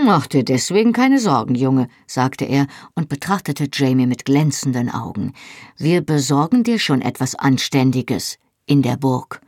[0.04, 5.32] Mach dir deswegen keine Sorgen, Junge, sagte er und betrachtete Jamie mit glänzenden Augen.
[5.76, 9.40] Wir besorgen dir schon etwas Anständiges in der Burg.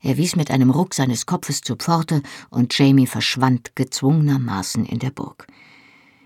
[0.00, 5.10] Er wies mit einem Ruck seines Kopfes zur Pforte, und Jamie verschwand gezwungenermaßen in der
[5.10, 5.46] Burg.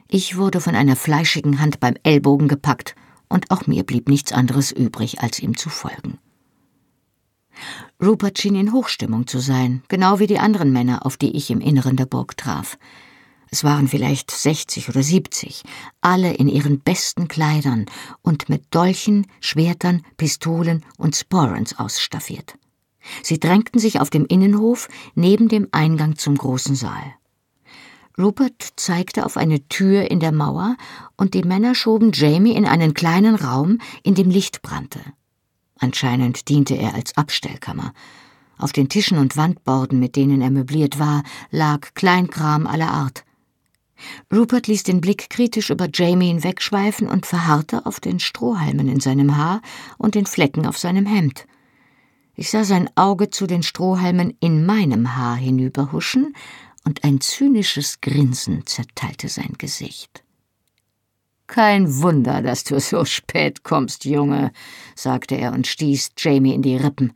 [0.09, 2.95] Ich wurde von einer fleischigen Hand beim Ellbogen gepackt,
[3.29, 6.19] und auch mir blieb nichts anderes übrig, als ihm zu folgen.
[8.03, 11.61] Rupert schien in Hochstimmung zu sein, genau wie die anderen Männer, auf die ich im
[11.61, 12.77] Inneren der Burg traf.
[13.51, 15.63] Es waren vielleicht sechzig oder siebzig,
[16.01, 17.87] alle in ihren besten Kleidern
[18.23, 22.55] und mit Dolchen, Schwertern, Pistolen und Sporrans ausstaffiert.
[23.23, 27.15] Sie drängten sich auf dem Innenhof neben dem Eingang zum großen Saal.
[28.19, 30.77] Rupert zeigte auf eine Tür in der Mauer,
[31.17, 35.01] und die Männer schoben Jamie in einen kleinen Raum, in dem Licht brannte.
[35.79, 37.93] Anscheinend diente er als Abstellkammer.
[38.59, 43.25] Auf den Tischen und Wandborden, mit denen er möbliert war, lag Kleinkram aller Art.
[44.33, 49.37] Rupert ließ den Blick kritisch über Jamie hinwegschweifen und verharrte auf den Strohhalmen in seinem
[49.37, 49.63] Haar
[49.99, 51.47] und den Flecken auf seinem Hemd.
[52.35, 56.35] Ich sah sein Auge zu den Strohhalmen in meinem Haar hinüberhuschen,
[56.85, 60.25] und ein zynisches Grinsen zerteilte sein Gesicht.
[61.47, 64.53] Kein Wunder, dass du so spät kommst, Junge,
[64.97, 67.13] sagte er und stieß Jamie in die Rippen.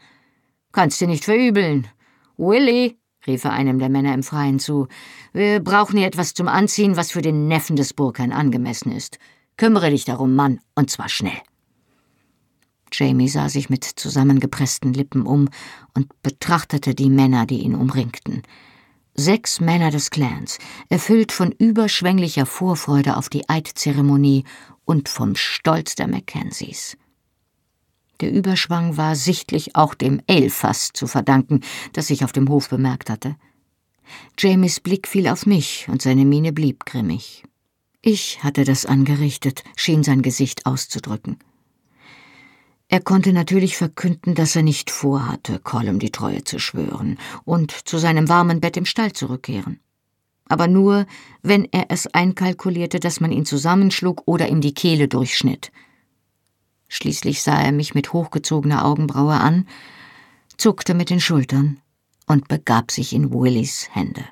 [0.72, 1.88] Kannst dir nicht verübeln.
[2.37, 4.88] Willy, rief er einem der Männer im Freien zu,
[5.33, 9.18] wir brauchen hier etwas zum Anziehen, was für den Neffen des Burkan angemessen ist.
[9.57, 11.40] Kümmere dich darum, Mann, und zwar schnell.
[12.92, 15.49] Jamie sah sich mit zusammengepressten Lippen um
[15.94, 18.42] und betrachtete die Männer, die ihn umringten.
[19.14, 24.44] Sechs Männer des Clans, erfüllt von überschwänglicher Vorfreude auf die Eidzeremonie
[24.85, 26.96] und vom Stolz der Mackenzies.
[28.20, 31.61] Der Überschwang war sichtlich auch dem Alefass zu verdanken,
[31.92, 33.37] das ich auf dem Hof bemerkt hatte.
[34.38, 37.44] Jamies Blick fiel auf mich und seine Miene blieb grimmig.
[38.03, 41.38] Ich hatte das angerichtet, schien sein Gesicht auszudrücken.
[42.88, 47.99] Er konnte natürlich verkünden, dass er nicht vorhatte, Colum die Treue zu schwören und zu
[47.99, 49.81] seinem warmen Bett im Stall zurückkehren.
[50.49, 51.07] Aber nur,
[51.42, 55.72] wenn er es einkalkulierte, dass man ihn zusammenschlug oder ihm die Kehle durchschnitt.
[56.88, 59.66] Schließlich sah er mich mit hochgezogener Augenbraue an,
[60.57, 61.81] zuckte mit den Schultern
[62.29, 64.25] und begab sich in Willys Hände.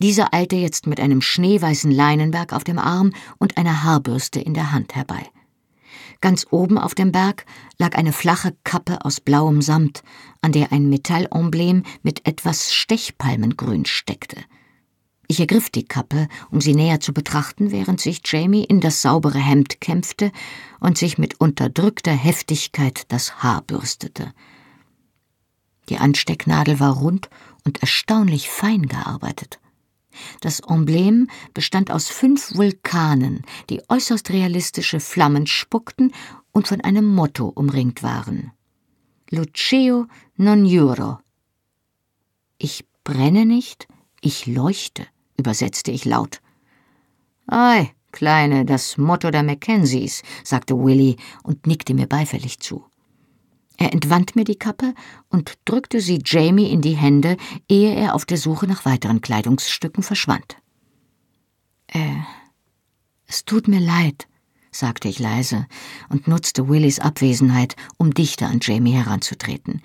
[0.00, 4.72] Dieser eilte jetzt mit einem schneeweißen Leinenberg auf dem Arm und einer Haarbürste in der
[4.72, 5.30] Hand herbei.
[6.20, 7.44] Ganz oben auf dem Berg
[7.78, 10.02] lag eine flache Kappe aus blauem Samt,
[10.40, 14.36] an der ein Metallemblem mit etwas Stechpalmengrün steckte.
[15.28, 19.38] Ich ergriff die Kappe, um sie näher zu betrachten, während sich Jamie in das saubere
[19.38, 20.30] Hemd kämpfte
[20.78, 24.32] und sich mit unterdrückter Heftigkeit das Haar bürstete.
[25.88, 27.28] Die Anstecknadel war rund
[27.64, 29.58] und erstaunlich fein gearbeitet.
[30.40, 36.12] Das Emblem bestand aus fünf Vulkanen, die äußerst realistische Flammen spuckten
[36.52, 38.52] und von einem Motto umringt waren.
[39.30, 41.18] Luceo non juro.
[42.58, 43.88] Ich brenne nicht,
[44.20, 46.40] ich leuchte, übersetzte ich laut.
[47.46, 52.84] Ei, Kleine, das Motto der Mackenzies, sagte Willy und nickte mir beifällig zu.
[53.76, 54.94] Er entwand mir die Kappe
[55.28, 57.36] und drückte sie Jamie in die Hände,
[57.68, 60.56] ehe er auf der Suche nach weiteren Kleidungsstücken verschwand.
[61.88, 62.16] Äh,
[63.26, 64.26] es tut mir leid,
[64.70, 65.66] sagte ich leise
[66.08, 69.82] und nutzte Willys Abwesenheit, um dichter an Jamie heranzutreten.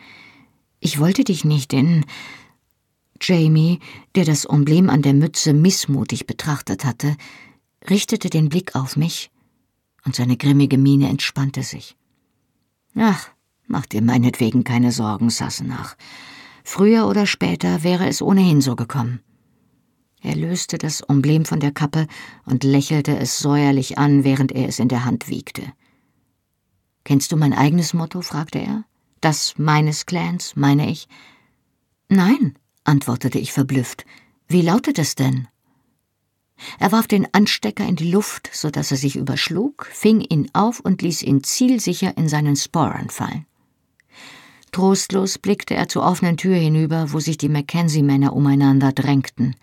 [0.80, 2.06] Ich wollte dich nicht in.
[3.22, 3.80] Jamie,
[4.16, 7.16] der das Emblem an der Mütze missmutig betrachtet hatte,
[7.90, 9.30] richtete den Blick auf mich,
[10.06, 11.96] und seine grimmige Miene entspannte sich.
[12.96, 13.30] Ach,
[13.72, 15.96] Mach dir meinetwegen keine Sorgen, Sassenach.
[16.66, 19.22] Früher oder später wäre es ohnehin so gekommen.
[20.22, 22.08] Er löste das Emblem von der Kappe
[22.44, 25.64] und lächelte es säuerlich an, während er es in der Hand wiegte.
[27.06, 28.22] Kennst du mein eigenes Motto?
[28.22, 28.84] fragte er.
[29.22, 31.08] Das meines Clans, meine ich.
[32.10, 34.06] Nein, antwortete ich verblüfft.
[34.50, 35.48] Wie lautet es denn?
[36.78, 40.82] Er warf den Anstecker in die Luft, so dass er sich überschlug, fing ihn auf
[40.82, 43.46] und ließ ihn zielsicher in seinen Sporen fallen.
[44.72, 49.56] Trostlos blickte er zur offenen Tür hinüber, wo sich die Mackenzie-Männer umeinander drängten.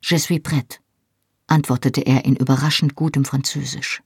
[0.00, 0.80] Je suis prêt,
[1.46, 4.02] antwortete er in überraschend gutem Französisch.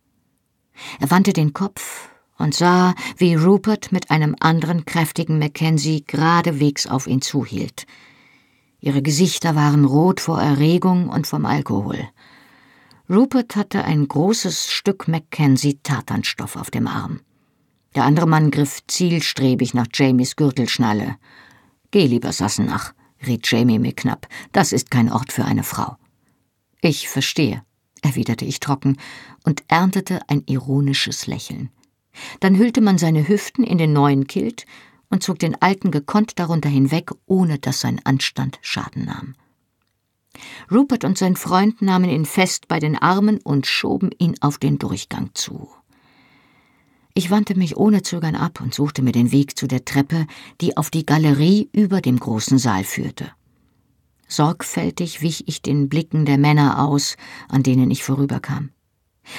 [1.01, 7.07] Er wandte den Kopf und sah, wie Rupert mit einem anderen kräftigen Mackenzie geradewegs auf
[7.07, 7.87] ihn zuhielt.
[8.81, 12.09] Ihre Gesichter waren rot vor Erregung und vom Alkohol.
[13.11, 17.21] Rupert hatte ein großes Stück Mackenzie-Tartanstoff auf dem Arm.
[17.99, 21.17] Der andere Mann griff zielstrebig nach Jamies Gürtelschnalle.
[21.91, 22.95] Geh lieber Sassenach,
[23.27, 25.97] riet Jamie mir knapp, das ist kein Ort für eine Frau.
[26.81, 27.61] Ich verstehe,
[28.01, 28.99] erwiderte ich trocken
[29.43, 31.71] und erntete ein ironisches Lächeln.
[32.39, 34.65] Dann hüllte man seine Hüften in den neuen Kilt
[35.11, 39.35] und zog den alten gekonnt darunter hinweg, ohne dass sein Anstand Schaden nahm.
[40.71, 44.79] Rupert und sein Freund nahmen ihn fest bei den Armen und schoben ihn auf den
[44.79, 45.69] Durchgang zu.
[47.19, 50.29] Ich wandte mich ohne Zögern ab und suchte mir den Weg zu der Treppe,
[50.61, 53.33] die auf die Galerie über dem großen Saal führte.
[54.29, 57.17] Sorgfältig wich ich den Blicken der Männer aus,
[57.49, 58.71] an denen ich vorüberkam.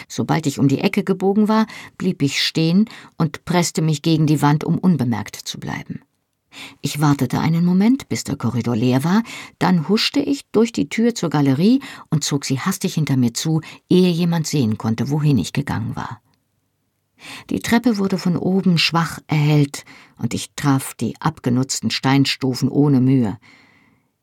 [0.10, 1.68] Sobald ich um die Ecke gebogen war,
[1.98, 6.02] blieb ich stehen und presste mich gegen die Wand, um unbemerkt zu bleiben.
[6.82, 9.24] Ich wartete einen Moment, bis der Korridor leer war,
[9.58, 13.62] dann huschte ich durch die Tür zur Galerie und zog sie hastig hinter mir zu,
[13.88, 16.20] ehe jemand sehen konnte, wohin ich gegangen war.
[17.50, 19.86] Die Treppe wurde von oben schwach erhellt,
[20.18, 23.38] und ich traf die abgenutzten Steinstufen ohne Mühe.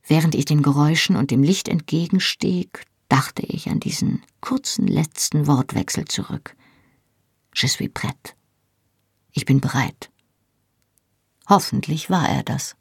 [0.07, 6.05] Während ich den Geräuschen und dem Licht entgegenstieg, dachte ich an diesen kurzen letzten Wortwechsel
[6.07, 6.57] zurück.
[7.55, 8.35] Je suis prête.
[9.33, 10.11] Ich bin bereit.
[11.49, 12.77] Hoffentlich war er das.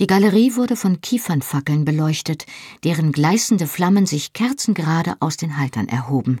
[0.00, 2.46] Die Galerie wurde von Kiefernfackeln beleuchtet,
[2.82, 6.40] deren gleißende Flammen sich kerzengerade aus den Haltern erhoben,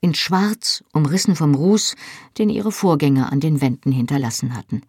[0.00, 1.94] in Schwarz, umrissen vom Ruß,
[2.38, 4.82] den ihre Vorgänger an den Wänden hinterlassen hatten.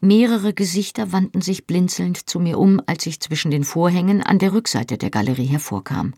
[0.00, 4.52] Mehrere Gesichter wandten sich blinzelnd zu mir um, als ich zwischen den Vorhängen an der
[4.52, 6.14] Rückseite der Galerie hervorkam.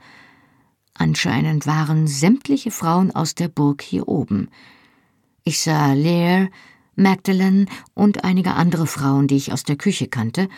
[0.94, 4.48] Anscheinend waren sämtliche Frauen aus der Burg hier oben.
[5.44, 6.48] Ich sah Lear,
[6.96, 10.48] Magdalen und einige andere Frauen, die ich aus der Küche kannte,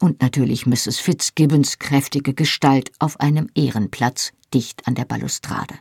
[0.00, 0.98] und natürlich Mrs.
[0.98, 5.74] Fitzgibbons kräftige Gestalt auf einem Ehrenplatz dicht an der Balustrade.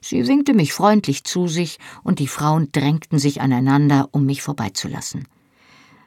[0.00, 5.26] Sie winkte mich freundlich zu sich, und die Frauen drängten sich aneinander, um mich vorbeizulassen.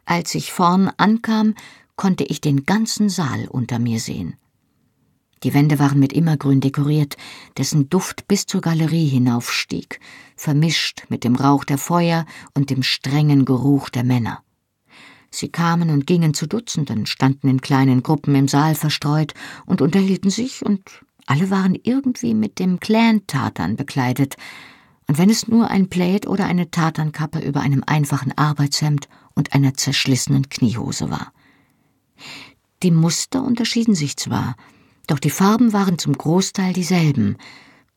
[0.06, 1.56] Als ich vorn ankam,
[1.96, 4.36] konnte ich den ganzen Saal unter mir sehen.
[5.44, 7.18] Die Wände waren mit Immergrün dekoriert,
[7.58, 10.00] dessen Duft bis zur Galerie hinaufstieg,
[10.36, 14.44] vermischt mit dem Rauch der Feuer und dem strengen Geruch der Männer.
[15.32, 19.34] Sie kamen und gingen zu Dutzenden, standen in kleinen Gruppen im Saal verstreut
[19.66, 20.82] und unterhielten sich, und
[21.32, 24.36] alle waren irgendwie mit dem Clan-Tartan bekleidet,
[25.08, 29.74] und wenn es nur ein Plaid oder eine Tartankappe über einem einfachen Arbeitshemd und einer
[29.74, 31.32] zerschlissenen Kniehose war.
[32.84, 34.58] Die Muster unterschieden sich zwar,
[35.08, 37.38] doch die Farben waren zum Großteil dieselben,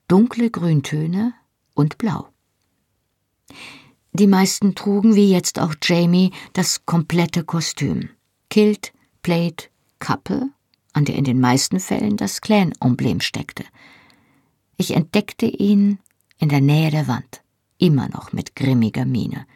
[0.06, 1.34] dunkle Grüntöne
[1.74, 2.28] und Blau.
[4.12, 8.10] Die meisten trugen, wie jetzt auch Jamie, das komplette Kostüm.
[8.48, 10.50] Kilt, Plaid, Kappe,
[10.94, 13.64] an der in den meisten Fällen das Clan-Emblem steckte.
[14.76, 15.98] Ich entdeckte ihn
[16.38, 17.42] in der Nähe der Wand,
[17.78, 19.46] immer noch mit grimmiger Miene.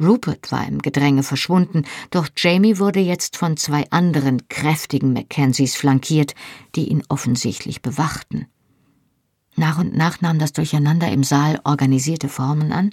[0.00, 6.34] Rupert war im Gedränge verschwunden, doch Jamie wurde jetzt von zwei anderen kräftigen Mackenzies flankiert,
[6.74, 8.46] die ihn offensichtlich bewachten.
[9.54, 12.90] Nach und nach nahm das Durcheinander im Saal organisierte Formen an,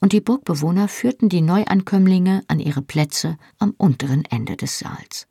[0.00, 5.28] und die Burgbewohner führten die Neuankömmlinge an ihre Plätze am unteren Ende des Saals.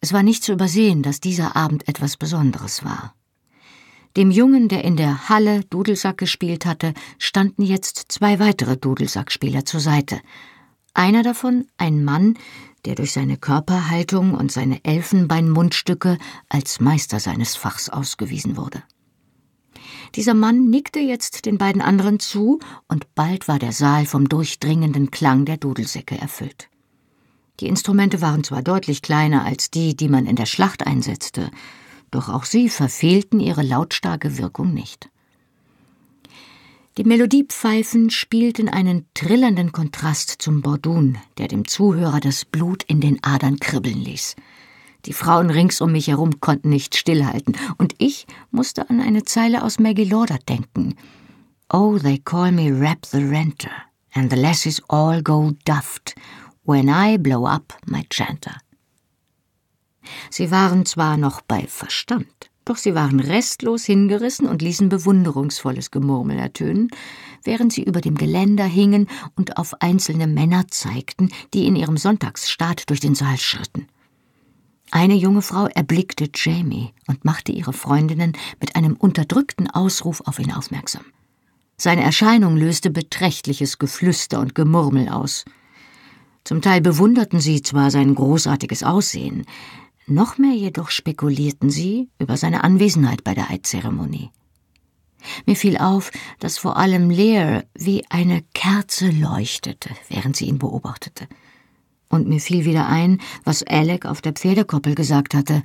[0.00, 3.14] Es war nicht zu übersehen, dass dieser Abend etwas Besonderes war.
[4.16, 9.80] Dem Jungen, der in der Halle Dudelsack gespielt hatte, standen jetzt zwei weitere Dudelsackspieler zur
[9.80, 10.20] Seite.
[10.92, 12.36] Einer davon ein Mann,
[12.84, 16.18] der durch seine Körperhaltung und seine Elfenbeinmundstücke
[16.48, 18.82] als Meister seines Fachs ausgewiesen wurde.
[20.14, 25.10] Dieser Mann nickte jetzt den beiden anderen zu, und bald war der Saal vom durchdringenden
[25.10, 26.68] Klang der Dudelsäcke erfüllt.
[27.60, 31.50] Die Instrumente waren zwar deutlich kleiner als die, die man in der Schlacht einsetzte,
[32.10, 35.08] doch auch sie verfehlten ihre lautstarke Wirkung nicht.
[36.98, 43.18] Die Melodiepfeifen spielten einen trillernden Kontrast zum Bordun, der dem Zuhörer das Blut in den
[43.24, 44.36] Adern kribbeln ließ.
[45.06, 49.64] Die Frauen rings um mich herum konnten nicht stillhalten, und ich musste an eine Zeile
[49.64, 50.96] aus Maggie Lauder denken.
[51.72, 53.70] Oh, they call me Rap the Renter,
[54.12, 56.14] and the lasses all go duffed
[56.64, 58.56] when I blow up my chanter.
[60.30, 66.38] Sie waren zwar noch bei Verstand, doch sie waren restlos hingerissen und ließen bewunderungsvolles Gemurmel
[66.38, 66.90] ertönen,
[67.44, 72.88] während sie über dem Geländer hingen und auf einzelne Männer zeigten, die in ihrem Sonntagsstaat
[72.88, 73.86] durch den Saal schritten.
[74.90, 80.52] Eine junge Frau erblickte Jamie und machte ihre Freundinnen mit einem unterdrückten Ausruf auf ihn
[80.52, 81.04] aufmerksam.
[81.78, 85.44] Seine Erscheinung löste beträchtliches Geflüster und Gemurmel aus.
[86.44, 89.44] Zum Teil bewunderten sie zwar sein großartiges Aussehen,
[90.06, 94.30] noch mehr jedoch spekulierten sie über seine Anwesenheit bei der Eidzeremonie.
[95.46, 101.28] Mir fiel auf, dass vor allem Lear wie eine Kerze leuchtete, während sie ihn beobachtete.
[102.08, 105.62] Und mir fiel wieder ein, was Alec auf der Pferdekoppel gesagt hatte.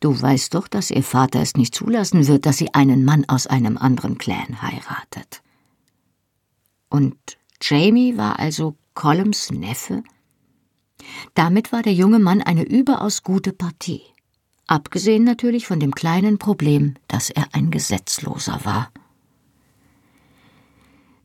[0.00, 3.46] Du weißt doch, dass ihr Vater es nicht zulassen wird, dass sie einen Mann aus
[3.46, 5.42] einem anderen Clan heiratet.
[6.88, 7.16] Und
[7.62, 10.02] Jamie war also Columns Neffe?
[11.34, 14.02] Damit war der junge Mann eine überaus gute Partie.
[14.66, 18.90] Abgesehen natürlich von dem kleinen Problem, dass er ein Gesetzloser war.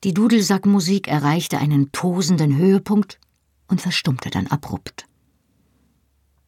[0.03, 3.19] Die Dudelsackmusik erreichte einen tosenden Höhepunkt
[3.67, 5.07] und verstummte dann abrupt.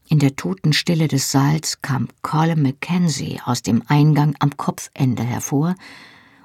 [0.08, 5.76] In der toten Stille des Saals kam Colin Mackenzie aus dem Eingang am Kopfende hervor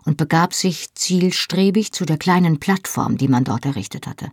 [0.05, 4.31] und begab sich zielstrebig zu der kleinen Plattform, die man dort errichtet hatte.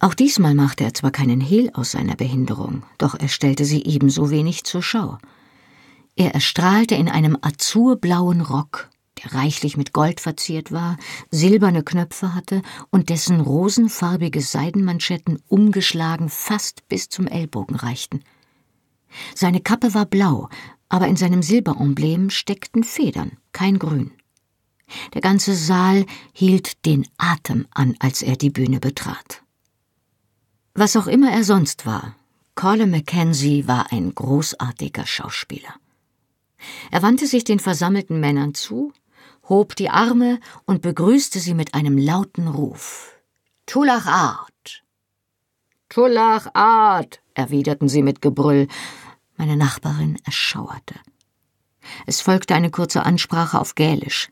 [0.00, 4.30] Auch diesmal machte er zwar keinen Hehl aus seiner Behinderung, doch er stellte sie ebenso
[4.30, 5.18] wenig zur Schau.
[6.16, 8.90] Er erstrahlte in einem azurblauen Rock,
[9.22, 10.96] der reichlich mit Gold verziert war,
[11.30, 18.22] silberne Knöpfe hatte und dessen rosenfarbige Seidenmanschetten umgeschlagen fast bis zum Ellbogen reichten.
[19.34, 20.48] Seine Kappe war blau,
[20.88, 24.12] aber in seinem Silberemblem steckten Federn, kein Grün.
[25.14, 29.42] Der ganze Saal hielt den Atem an, als er die Bühne betrat.
[30.74, 32.16] Was auch immer er sonst war,
[32.54, 35.74] Colin Mackenzie war ein großartiger Schauspieler.
[36.90, 38.92] Er wandte sich den versammelten Männern zu,
[39.48, 43.12] hob die Arme und begrüßte sie mit einem lauten Ruf.
[43.66, 44.84] Tulach Art!
[45.88, 47.20] Tulach Art!
[47.34, 48.68] erwiderten sie mit Gebrüll.
[49.36, 50.94] Meine Nachbarin erschauerte.
[52.06, 54.28] Es folgte eine kurze Ansprache auf Gälisch.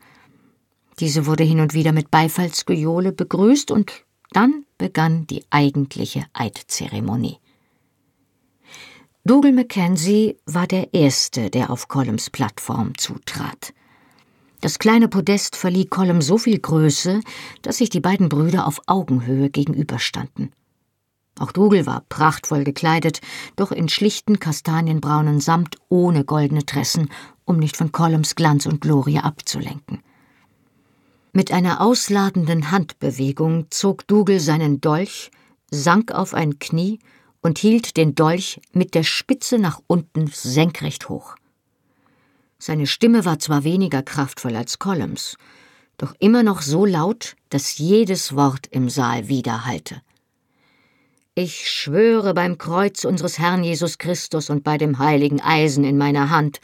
[0.99, 3.91] Diese wurde hin und wieder mit Beifallsgejohle begrüßt und
[4.31, 7.39] dann begann die eigentliche Eidzeremonie.
[9.25, 13.73] Dougal Mackenzie war der Erste, der auf Columns Plattform zutrat.
[14.59, 17.21] Das kleine Podest verlieh Colum so viel Größe,
[17.61, 20.51] dass sich die beiden Brüder auf Augenhöhe gegenüberstanden.
[21.39, 23.21] Auch Dougal war prachtvoll gekleidet,
[23.55, 27.09] doch in schlichten kastanienbraunen Samt ohne goldene Tressen,
[27.45, 30.03] um nicht von Columns Glanz und Glorie abzulenken.
[31.31, 35.31] Mit einer ausladenden Handbewegung zog Dougal seinen Dolch,
[35.71, 36.99] sank auf ein Knie
[37.41, 41.35] und hielt den Dolch mit der Spitze nach unten senkrecht hoch.
[42.59, 45.37] Seine Stimme war zwar weniger kraftvoll als Columns,
[45.97, 50.01] doch immer noch so laut, dass jedes Wort im Saal widerhallte.
[51.35, 56.29] Ich schwöre beim Kreuz unseres Herrn Jesus Christus und bei dem heiligen Eisen in meiner
[56.29, 56.61] Hand,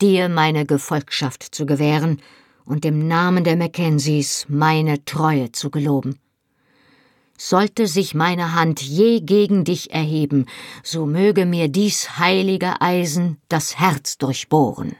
[0.00, 2.20] dir meine Gefolgschaft zu gewähren
[2.64, 6.18] und im Namen der Mackenzies meine Treue zu geloben.
[7.36, 10.46] Sollte sich meine Hand je gegen dich erheben,
[10.82, 14.96] so möge mir dies heilige Eisen das Herz durchbohren.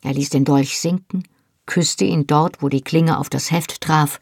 [0.00, 1.24] Er ließ den Dolch sinken,
[1.66, 4.18] küsste ihn dort, wo die Klinge auf das Heft traf,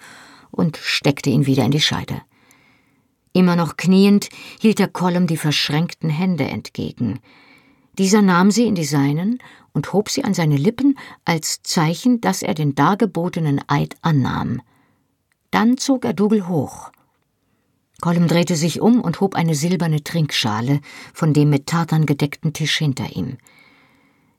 [0.50, 2.20] und steckte ihn wieder in die Scheide.
[3.37, 4.28] Immer noch kniend
[4.61, 7.18] hielt der Kollum die verschränkten Hände entgegen.
[7.99, 9.41] Dieser nahm sie in die seinen
[9.72, 14.62] und hob sie an seine Lippen als Zeichen, dass er den dargebotenen Eid annahm.
[15.51, 16.93] Dann zog er Dougal hoch.
[18.01, 20.80] Gollum drehte sich um und hob eine silberne Trinkschale
[21.12, 23.39] von dem mit Tartan gedeckten Tisch hinter ihm.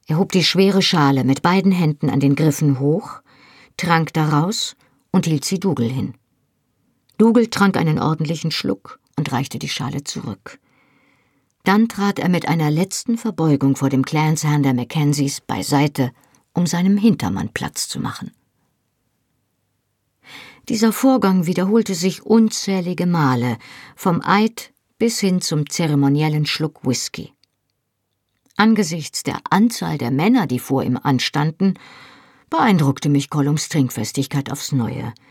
[0.07, 3.21] Er hob die schwere Schale mit beiden Händen an den Griffen hoch,
[3.75, 4.77] trank daraus
[5.11, 6.13] und hielt sie Dougal hin.
[7.17, 10.59] Dougal trank einen ordentlichen Schluck und reichte die Schale zurück.
[11.63, 16.11] Dann trat er mit einer letzten Verbeugung vor dem Clansherrn der Mackenzies beiseite,
[16.53, 18.31] um seinem Hintermann Platz zu machen.
[20.67, 23.57] Dieser Vorgang wiederholte sich unzählige Male,
[23.95, 27.33] vom Eid bis hin zum zeremoniellen Schluck Whisky.
[28.57, 31.75] Angesichts der Anzahl der Männer, die vor ihm anstanden,
[32.49, 35.13] beeindruckte mich Gollums Trinkfestigkeit aufs Neue–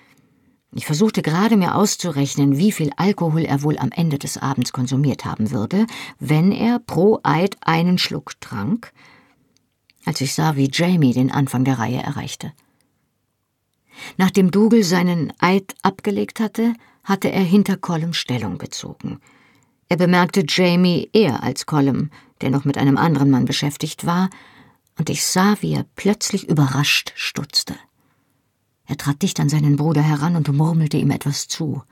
[0.76, 5.24] ich versuchte gerade mir auszurechnen, wie viel Alkohol er wohl am Ende des Abends konsumiert
[5.24, 5.86] haben würde,
[6.18, 8.92] wenn er pro Eid einen Schluck trank,
[10.04, 12.52] als ich sah, wie Jamie den Anfang der Reihe erreichte.
[14.16, 19.20] Nachdem Dougal seinen Eid abgelegt hatte, hatte er hinter Colum Stellung bezogen.
[19.88, 22.10] Er bemerkte Jamie eher als Colum,
[22.40, 24.30] der noch mit einem anderen Mann beschäftigt war,
[24.98, 27.74] und ich sah, wie er plötzlich überrascht stutzte.
[28.86, 31.82] Er trat dicht an seinen Bruder heran und murmelte ihm etwas zu.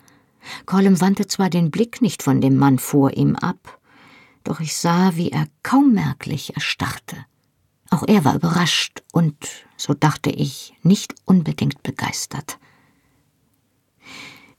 [0.66, 3.78] Colm wandte zwar den Blick nicht von dem Mann vor ihm ab,
[4.44, 7.16] doch ich sah, wie er kaum merklich erstarrte.
[7.90, 9.36] Auch er war überrascht und,
[9.76, 12.58] so dachte ich, nicht unbedingt begeistert.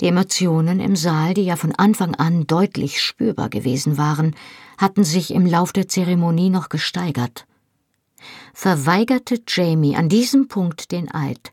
[0.01, 4.35] Die Emotionen im Saal, die ja von Anfang an deutlich spürbar gewesen waren,
[4.77, 7.45] hatten sich im Lauf der Zeremonie noch gesteigert.
[8.53, 11.51] Verweigerte Jamie an diesem Punkt den Eid,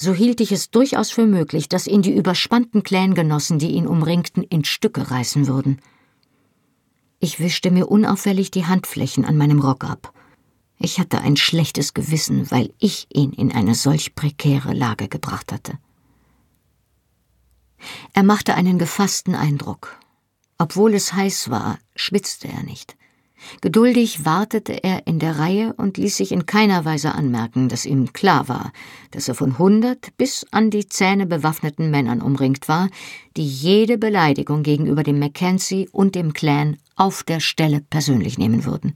[0.00, 4.44] so hielt ich es durchaus für möglich, dass ihn die überspannten Clangenossen, die ihn umringten,
[4.44, 5.80] in Stücke reißen würden.
[7.18, 10.12] Ich wischte mir unauffällig die Handflächen an meinem Rock ab.
[10.78, 15.78] Ich hatte ein schlechtes Gewissen, weil ich ihn in eine solch prekäre Lage gebracht hatte.
[18.12, 19.98] Er machte einen gefassten Eindruck.
[20.58, 22.96] Obwohl es heiß war, schwitzte er nicht.
[23.60, 28.12] Geduldig wartete er in der Reihe und ließ sich in keiner Weise anmerken, dass ihm
[28.12, 28.72] klar war,
[29.10, 32.88] dass er von hundert bis an die Zähne bewaffneten Männern umringt war,
[33.36, 38.94] die jede Beleidigung gegenüber dem Mackenzie und dem Clan auf der Stelle persönlich nehmen würden.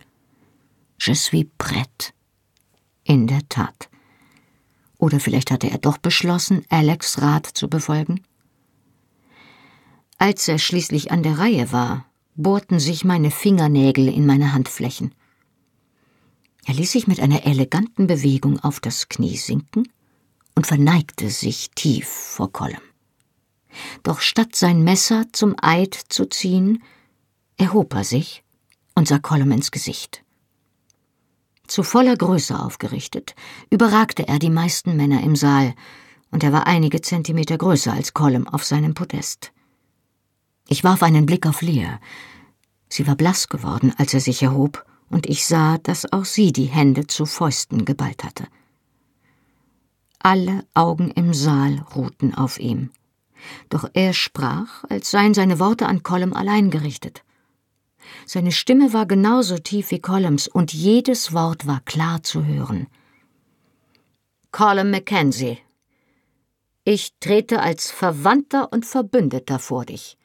[1.01, 2.12] Je suis prête.
[3.05, 3.88] In der Tat.
[4.99, 8.22] Oder vielleicht hatte er doch beschlossen, Alex Rat zu befolgen?
[10.18, 15.14] Als er schließlich an der Reihe war, bohrten sich meine Fingernägel in meine Handflächen.
[16.64, 19.88] Er ließ sich mit einer eleganten Bewegung auf das Knie sinken
[20.54, 22.80] und verneigte sich tief vor Colm.
[24.02, 26.82] Doch statt sein Messer zum Eid zu ziehen,
[27.56, 28.44] erhob er sich,
[28.94, 30.22] und sah Colum ins Gesicht.
[31.66, 33.34] Zu voller Größe aufgerichtet,
[33.70, 35.74] überragte er die meisten Männer im Saal,
[36.30, 39.51] und er war einige Zentimeter größer als Colum auf seinem Podest.
[40.72, 42.00] Ich warf einen Blick auf Leah.
[42.88, 46.64] Sie war blass geworden, als er sich erhob, und ich sah, dass auch sie die
[46.64, 48.46] Hände zu Fäusten geballt hatte.
[50.18, 52.88] Alle Augen im Saal ruhten auf ihm.
[53.68, 57.22] Doch er sprach, als seien seine Worte an Colum allein gerichtet.
[58.24, 62.86] Seine Stimme war genauso tief wie Columns und jedes Wort war klar zu hören.
[64.52, 65.58] Colum Mackenzie,
[66.84, 70.16] ich trete als Verwandter und Verbündeter vor dich.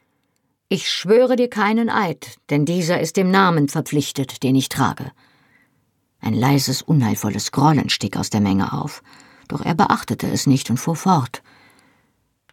[0.70, 5.12] Ich schwöre dir keinen Eid, denn dieser ist dem Namen verpflichtet, den ich trage.
[6.20, 9.02] Ein leises, unheilvolles Grollen stieg aus der Menge auf,
[9.48, 11.42] doch er beachtete es nicht und fuhr fort.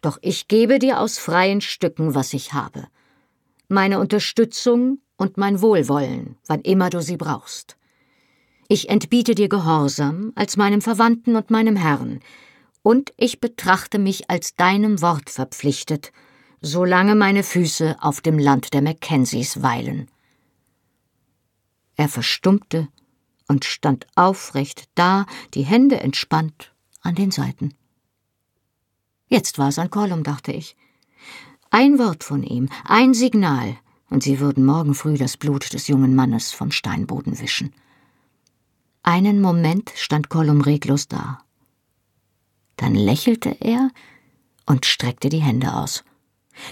[0.01, 2.87] Doch ich gebe dir aus freien Stücken, was ich habe.
[3.67, 7.75] Meine Unterstützung und mein Wohlwollen, wann immer du sie brauchst.
[8.69, 12.21] Ich entbiete dir Gehorsam als meinem Verwandten und meinem Herrn,
[12.81, 16.13] und ich betrachte mich als deinem Wort verpflichtet,
[16.65, 20.09] solange meine Füße auf dem Land der Mackenzies weilen.
[21.95, 22.87] Er verstummte
[23.47, 27.75] und stand aufrecht da, die Hände entspannt an den Seiten.
[29.27, 30.75] Jetzt war es an Colum, dachte ich.
[31.69, 33.77] Ein Wort von ihm, ein Signal,
[34.09, 37.73] und sie würden morgen früh das Blut des jungen Mannes vom Steinboden wischen.
[39.03, 41.43] Einen Moment stand Colum reglos da.
[42.75, 43.91] Dann lächelte er
[44.65, 46.03] und streckte die Hände aus.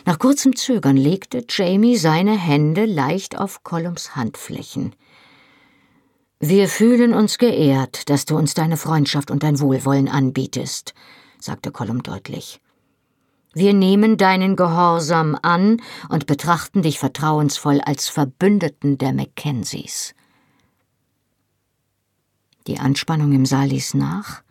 [0.06, 4.96] Nach kurzem Zögern legte Jamie seine Hände leicht auf Colums Handflächen.
[6.40, 10.94] Wir fühlen uns geehrt, dass du uns deine Freundschaft und dein Wohlwollen anbietest,
[11.40, 12.60] sagte Colum deutlich.
[13.54, 20.16] Wir nehmen deinen Gehorsam an und betrachten dich vertrauensvoll als Verbündeten der Mackenzies.
[22.68, 24.43] Die Anspannung im Saal ließ nach,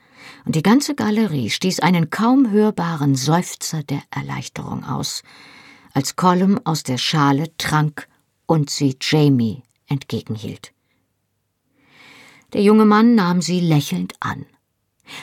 [0.45, 5.23] und die ganze Galerie stieß einen kaum hörbaren Seufzer der Erleichterung aus,
[5.93, 8.09] als Colum aus der Schale trank
[8.47, 10.73] und sie Jamie entgegenhielt.
[12.53, 14.47] Der junge Mann nahm sie lächelnd an.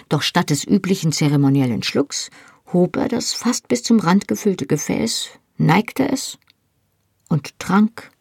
[0.10, 2.30] Doch statt des üblichen zeremoniellen Schlucks
[2.74, 6.38] hob er das fast bis zum Rand gefüllte Gefäß, neigte es
[7.28, 8.12] und trank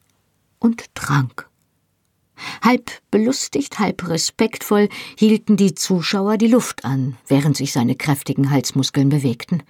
[0.58, 1.47] und trank.
[2.62, 9.08] Halb belustigt, halb respektvoll hielten die Zuschauer die Luft an, während sich seine kräftigen Halsmuskeln
[9.08, 9.62] bewegten.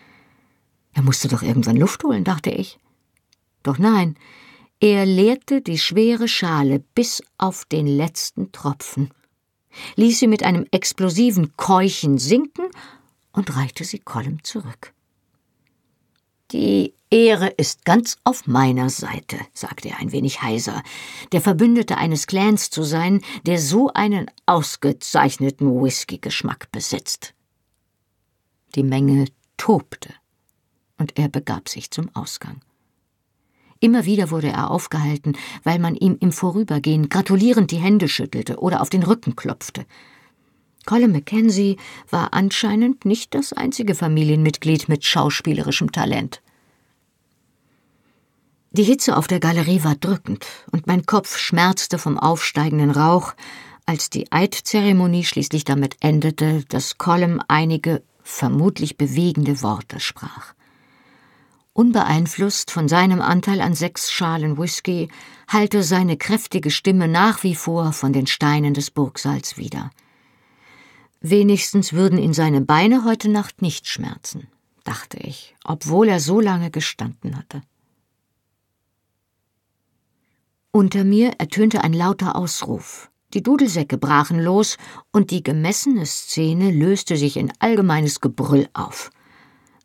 [0.92, 2.78] Er musste doch irgendwann Luft holen, dachte ich.
[3.62, 4.16] Doch nein,
[4.80, 9.10] er leerte die schwere Schale bis auf den letzten Tropfen,
[9.96, 12.66] ließ sie mit einem explosiven Keuchen sinken
[13.32, 14.92] und reichte sie Colm zurück.
[16.52, 20.82] Die Ehre ist ganz auf meiner Seite, sagte er ein wenig heiser,
[21.32, 27.34] der Verbündete eines Clans zu sein, der so einen ausgezeichneten Whisky-Geschmack besitzt.
[28.74, 29.26] Die Menge
[29.58, 30.14] tobte,
[30.96, 32.62] und er begab sich zum Ausgang.
[33.80, 38.80] Immer wieder wurde er aufgehalten, weil man ihm im Vorübergehen gratulierend die Hände schüttelte oder
[38.80, 39.84] auf den Rücken klopfte.
[40.88, 41.76] Colin Mackenzie
[42.08, 46.40] war anscheinend nicht das einzige Familienmitglied mit schauspielerischem Talent.
[48.70, 53.34] Die Hitze auf der Galerie war drückend, und mein Kopf schmerzte vom aufsteigenden Rauch,
[53.84, 60.54] als die Eidzeremonie schließlich damit endete, dass Colm einige vermutlich bewegende Worte sprach.
[61.74, 65.10] Unbeeinflusst von seinem Anteil an sechs Schalen Whisky
[65.48, 69.90] hallte seine kräftige Stimme nach wie vor von den Steinen des Burgsaals wieder.
[71.20, 74.48] Wenigstens würden ihn seine Beine heute Nacht nicht schmerzen,
[74.84, 77.62] dachte ich, obwohl er so lange gestanden hatte.
[80.70, 83.10] Unter mir ertönte ein lauter Ausruf.
[83.34, 84.78] Die Dudelsäcke brachen los
[85.12, 89.10] und die gemessene Szene löste sich in allgemeines Gebrüll auf.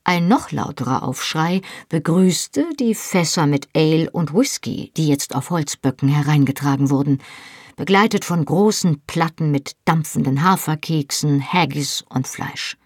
[0.06, 6.10] Ein noch lauterer Aufschrei begrüßte die Fässer mit Ale und Whisky, die jetzt auf Holzböcken
[6.10, 7.20] hereingetragen wurden,
[7.76, 12.78] begleitet von großen Platten mit dampfenden Haferkeksen, Haggis und Fleisch.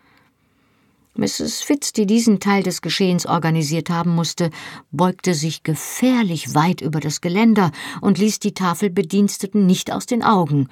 [1.16, 1.62] Mrs.
[1.62, 4.52] Fitz, die diesen Teil des Geschehens organisiert haben musste,
[4.92, 7.72] beugte sich gefährlich weit über das Geländer
[8.02, 10.70] und ließ die Tafelbediensteten nicht aus den Augen,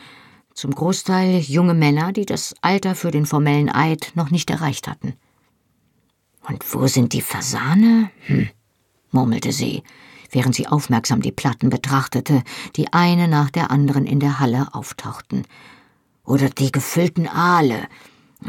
[0.54, 5.14] zum Großteil junge Männer, die das Alter für den formellen Eid noch nicht erreicht hatten.
[6.48, 8.12] Und wo sind die Fasane?
[8.28, 8.50] Hm,
[9.12, 9.84] murmelte sie,
[10.32, 12.44] während sie aufmerksam die Platten betrachtete,
[12.76, 15.46] die eine nach der anderen in der Halle auftauchten.
[16.24, 17.88] Oder die gefüllten Aale,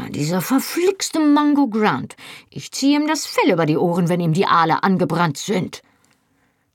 [0.09, 2.15] dieser verflixte Mango Grant.
[2.49, 5.81] Ich ziehe ihm das Fell über die Ohren, wenn ihm die Aale angebrannt sind.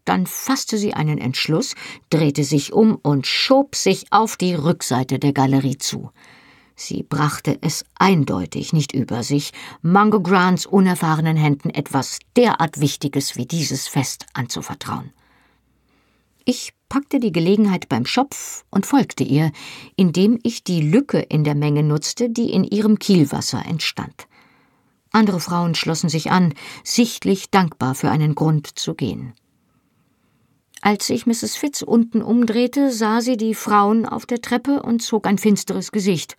[0.04, 1.74] Dann fasste sie einen Entschluss,
[2.10, 6.10] drehte sich um und schob sich auf die Rückseite der Galerie zu.
[6.74, 9.52] Sie brachte es eindeutig nicht über sich,
[9.82, 15.12] Mungo Grants unerfahrenen Händen etwas derart Wichtiges wie dieses Fest anzuvertrauen.
[16.44, 19.52] Ich packte die Gelegenheit beim Schopf und folgte ihr,
[19.96, 24.26] indem ich die Lücke in der Menge nutzte, die in ihrem Kielwasser entstand.
[25.12, 26.54] Andere Frauen schlossen sich an,
[26.84, 29.34] sichtlich dankbar für einen Grund zu gehen.
[30.80, 31.54] Als sich Mrs.
[31.54, 36.36] Fitz unten umdrehte, sah sie die Frauen auf der Treppe und zog ein finsteres Gesicht.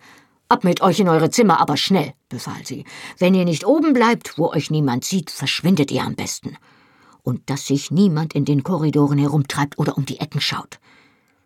[0.54, 2.84] Ab mit euch in eure Zimmer, aber schnell, befahl sie.
[3.18, 6.56] Wenn ihr nicht oben bleibt, wo euch niemand sieht, verschwindet ihr am besten
[7.24, 10.78] und dass sich niemand in den Korridoren herumtreibt oder um die Ecken schaut.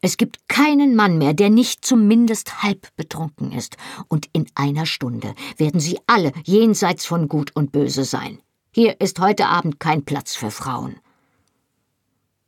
[0.02, 3.78] Es gibt keinen Mann mehr, der nicht zumindest halb betrunken ist,
[4.08, 8.40] und in einer Stunde werden sie alle jenseits von Gut und Böse sein.
[8.72, 10.96] Hier ist heute Abend kein Platz für Frauen.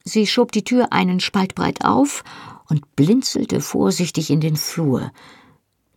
[0.04, 2.22] Sie schob die Tür einen Spalt breit auf
[2.68, 5.11] und blinzelte vorsichtig in den Flur,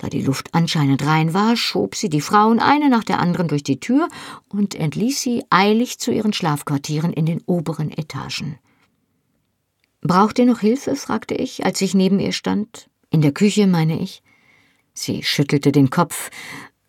[0.04, 3.64] da die Luft anscheinend rein war, schob sie die Frauen eine nach der anderen durch
[3.64, 4.10] die Tür
[4.50, 8.60] und entließ sie eilig zu ihren Schlafquartieren in den oberen Etagen.
[10.02, 10.98] Braucht ihr noch Hilfe?
[10.98, 12.90] fragte ich, als ich neben ihr stand.
[13.12, 14.24] In der Küche, meine ich.
[14.94, 16.32] Sie schüttelte den Kopf,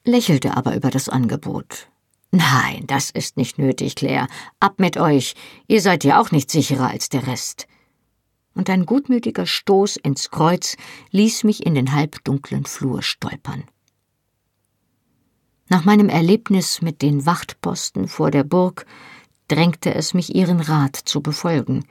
[0.04, 1.86] lächelte aber über das Angebot.
[2.32, 4.26] Nein, das ist nicht nötig, Claire.
[4.58, 5.36] Ab mit euch.
[5.68, 7.68] Ihr seid ja auch nicht sicherer als der Rest
[8.54, 10.76] und ein gutmütiger Stoß ins Kreuz
[11.10, 13.64] ließ mich in den halbdunklen Flur stolpern.
[15.68, 18.86] Nach meinem Erlebnis mit den Wachtposten vor der Burg
[19.48, 21.84] drängte es mich, ihren Rat zu befolgen.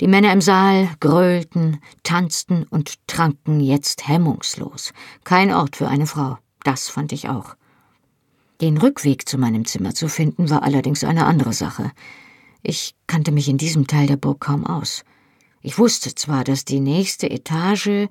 [0.00, 4.92] Die Männer im Saal gröhlten, tanzten und tranken jetzt hemmungslos.
[5.24, 7.56] Kein Ort für eine Frau, das fand ich auch.
[8.60, 11.92] Den Rückweg zu meinem Zimmer zu finden, war allerdings eine andere Sache.
[12.62, 15.04] Ich kannte mich in diesem Teil der Burg kaum aus.
[15.60, 18.08] Ich wusste zwar, dass die nächste Etage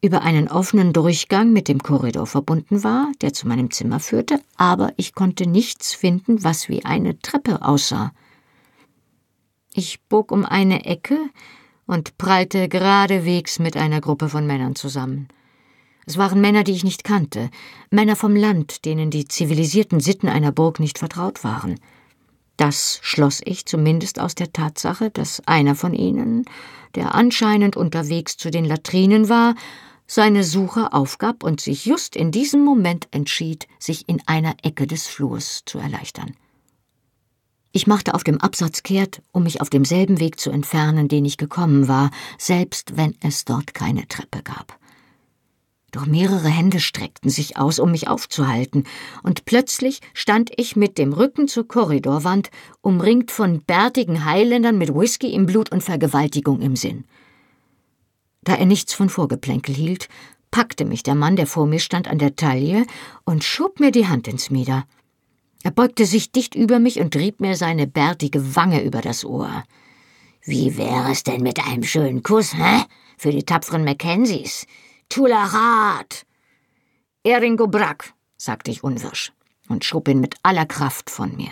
[0.00, 4.92] über einen offenen Durchgang mit dem Korridor verbunden war, der zu meinem Zimmer führte, aber
[4.96, 8.12] ich konnte nichts finden, was wie eine Treppe aussah.
[9.74, 11.18] Ich bog um eine Ecke
[11.86, 15.28] und prallte geradewegs mit einer Gruppe von Männern zusammen.
[16.06, 17.50] Es waren Männer, die ich nicht kannte,
[17.90, 21.78] Männer vom Land, denen die zivilisierten Sitten einer Burg nicht vertraut waren.
[22.58, 26.44] Das schloss ich zumindest aus der Tatsache, dass einer von ihnen,
[26.96, 29.54] der anscheinend unterwegs zu den Latrinen war,
[30.08, 35.06] seine Suche aufgab und sich just in diesem Moment entschied, sich in einer Ecke des
[35.06, 36.34] Flurs zu erleichtern.
[37.70, 41.36] Ich machte auf dem Absatz kehrt, um mich auf demselben Weg zu entfernen, den ich
[41.36, 44.76] gekommen war, selbst wenn es dort keine Treppe gab.
[45.90, 48.84] Doch mehrere Hände streckten sich aus, um mich aufzuhalten,
[49.22, 52.50] und plötzlich stand ich mit dem Rücken zur Korridorwand,
[52.82, 57.04] umringt von bärtigen Highländern mit Whisky im Blut und Vergewaltigung im Sinn.
[58.42, 60.08] Da er nichts von Vorgeplänkel hielt,
[60.50, 62.86] packte mich der Mann, der vor mir stand, an der Taille
[63.24, 64.84] und schob mir die Hand ins Mieder.
[65.62, 69.64] Er beugte sich dicht über mich und rieb mir seine bärtige Wange über das Ohr.
[70.44, 72.84] Wie wäre es denn mit einem schönen Kuss, hä?
[73.16, 74.66] Für die tapferen Mackenzies?
[75.08, 76.26] Tularat!
[77.22, 79.32] Eringo Brack, sagte ich unwirsch
[79.68, 81.50] und schob ihn mit aller Kraft von mir.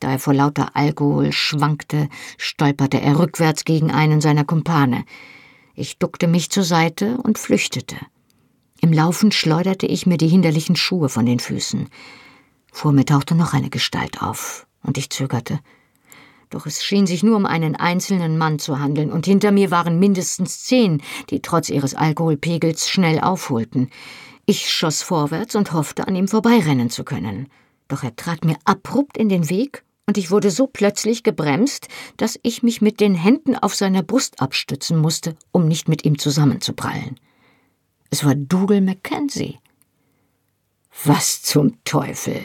[0.00, 5.04] Da er vor lauter Alkohol schwankte, stolperte er rückwärts gegen einen seiner Kumpane.
[5.74, 7.96] Ich duckte mich zur Seite und flüchtete.
[8.80, 11.88] Im Laufen schleuderte ich mir die hinderlichen Schuhe von den Füßen.
[12.72, 15.60] Vor mir tauchte noch eine Gestalt auf, und ich zögerte.
[16.50, 19.98] Doch es schien sich nur um einen einzelnen Mann zu handeln, und hinter mir waren
[19.98, 23.90] mindestens zehn, die trotz ihres Alkoholpegels schnell aufholten.
[24.46, 27.48] Ich schoss vorwärts und hoffte, an ihm vorbeirennen zu können.
[27.88, 32.40] Doch er trat mir abrupt in den Weg, und ich wurde so plötzlich gebremst, dass
[32.42, 37.20] ich mich mit den Händen auf seiner Brust abstützen musste, um nicht mit ihm zusammenzuprallen.
[38.08, 39.58] Es war Dougal Mackenzie.
[41.04, 42.40] Was zum Teufel?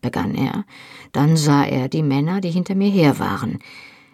[0.00, 0.64] Begann er.
[1.12, 3.58] Dann sah er die Männer, die hinter mir her waren.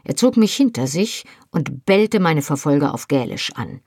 [0.05, 3.81] Er zog mich hinter sich und bellte meine Verfolger auf Gälisch an.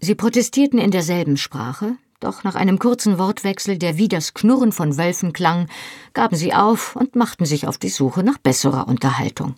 [0.00, 4.98] Sie protestierten in derselben Sprache, doch nach einem kurzen Wortwechsel, der wie das Knurren von
[4.98, 5.68] Wölfen klang,
[6.12, 9.54] gaben sie auf und machten sich auf die Suche nach besserer Unterhaltung.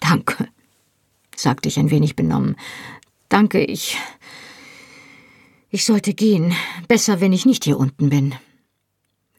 [0.00, 0.48] Danke,
[1.34, 2.56] sagte ich ein wenig benommen.
[3.28, 3.98] Danke, ich.
[5.70, 6.54] Ich sollte gehen.
[6.86, 8.34] Besser, wenn ich nicht hier unten bin.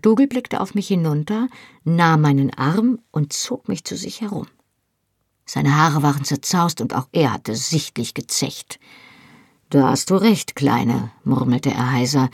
[0.06, 1.48] Dougal blickte auf mich hinunter,
[1.84, 4.46] nahm meinen Arm und zog mich zu sich herum.
[5.48, 8.80] Seine Haare waren zerzaust und auch er hatte sichtlich gezecht.
[9.72, 12.30] Da hast du recht, Kleine, murmelte er heiser.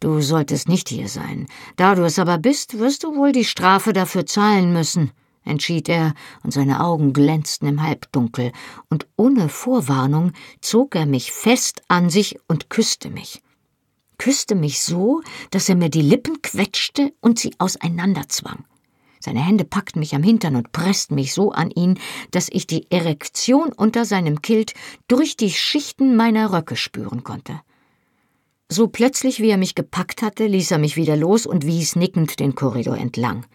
[0.00, 1.46] Du solltest nicht hier sein.
[1.76, 5.10] Da du es aber bist, wirst du wohl die Strafe dafür zahlen müssen.
[5.46, 6.12] entschied er,
[6.42, 8.52] und seine Augen glänzten im Halbdunkel,
[8.90, 13.40] und ohne Vorwarnung zog er mich fest an sich und küsste mich.
[14.18, 18.64] Küsste mich so, dass er mir die Lippen quetschte und sie auseinanderzwang.
[19.20, 21.98] Seine Hände packten mich am Hintern und pressten mich so an ihn,
[22.30, 24.74] dass ich die Erektion unter seinem Kilt
[25.08, 27.60] durch die Schichten meiner Röcke spüren konnte.
[28.68, 32.38] So plötzlich, wie er mich gepackt hatte, ließ er mich wieder los und wies nickend
[32.38, 33.46] den Korridor entlang.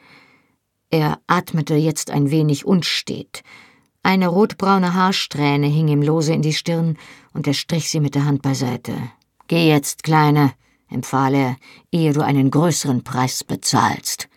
[0.89, 3.43] Er atmete jetzt ein wenig unstet.
[4.01, 6.97] Eine rotbraune Haarsträhne hing ihm lose in die Stirn,
[7.33, 8.93] und er strich sie mit der Hand beiseite.
[9.49, 10.53] Geh jetzt, Kleine,
[10.89, 11.57] empfahl er,
[11.91, 14.29] ehe du einen größeren Preis bezahlst.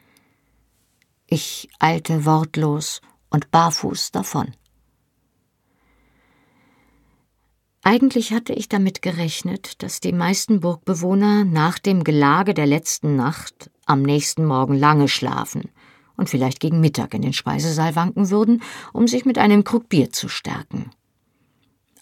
[1.27, 4.55] Ich eilte wortlos und barfuß davon.
[7.83, 13.71] Eigentlich hatte ich damit gerechnet, dass die meisten Burgbewohner nach dem Gelage der letzten Nacht
[13.85, 15.69] am nächsten Morgen lange schlafen
[16.17, 18.63] und vielleicht gegen Mittag in den Speisesaal wanken würden,
[18.95, 20.91] um sich mit einem Krug Bier zu stärken.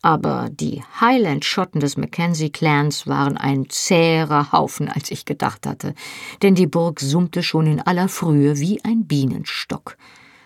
[0.03, 5.94] Aber die Highland-Schotten des Mackenzie-Clans waren ein zäherer Haufen, als ich gedacht hatte,
[6.42, 9.98] denn die Burg summte schon in aller Frühe wie ein Bienenstock.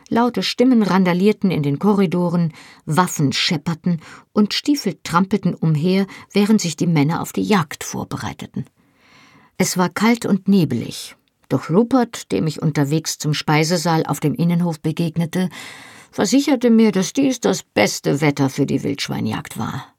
[0.08, 2.52] Laute Stimmen randalierten in den Korridoren,
[2.84, 4.00] Waffen schepperten
[4.32, 8.66] und Stiefel trampelten umher, während sich die Männer auf die Jagd vorbereiteten.
[9.56, 11.16] Es war kalt und nebelig,
[11.48, 15.48] doch Rupert, dem ich unterwegs zum Speisesaal auf dem Innenhof begegnete,
[16.14, 19.92] versicherte mir, dass dies das beste Wetter für die Wildschweinjagd war.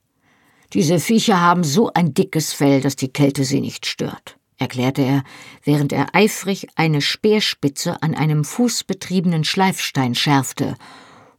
[0.72, 5.24] Diese Viecher haben so ein dickes Fell, dass die Kälte sie nicht stört, erklärte er,
[5.66, 10.76] während er eifrig eine Speerspitze an einem fußbetriebenen Schleifstein schärfte,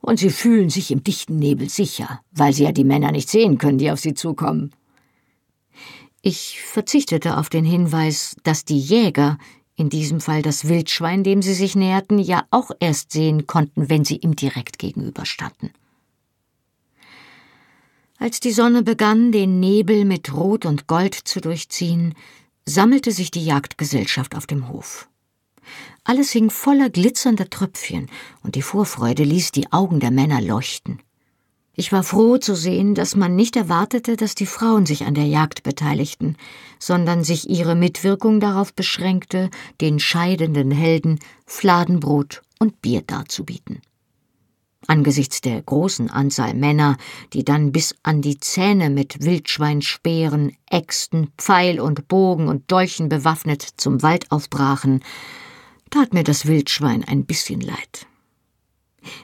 [0.02, 3.56] und sie fühlen sich im dichten Nebel sicher, weil sie ja die Männer nicht sehen
[3.56, 4.72] können, die auf sie zukommen.
[6.20, 9.38] Ich verzichtete auf den Hinweis, dass die Jäger
[9.76, 14.04] in diesem Fall das Wildschwein, dem sie sich näherten, ja auch erst sehen konnten, wenn
[14.04, 15.70] sie ihm direkt gegenüberstanden.
[18.18, 22.14] Als die Sonne begann, den Nebel mit Rot und Gold zu durchziehen,
[22.64, 25.08] sammelte sich die Jagdgesellschaft auf dem Hof.
[26.04, 28.08] Alles hing voller glitzernder Tröpfchen,
[28.42, 31.00] und die Vorfreude ließ die Augen der Männer leuchten.
[31.78, 35.26] Ich war froh zu sehen, dass man nicht erwartete, dass die Frauen sich an der
[35.26, 36.36] Jagd beteiligten,
[36.78, 39.50] sondern sich ihre Mitwirkung darauf beschränkte,
[39.82, 43.82] den scheidenden Helden Fladenbrot und Bier darzubieten.
[44.86, 46.96] Angesichts der großen Anzahl Männer,
[47.34, 53.62] die dann bis an die Zähne mit Wildschweinspeeren, Äxten, Pfeil und Bogen und Dolchen bewaffnet
[53.76, 55.02] zum Wald aufbrachen,
[55.90, 58.06] tat mir das Wildschwein ein bisschen leid.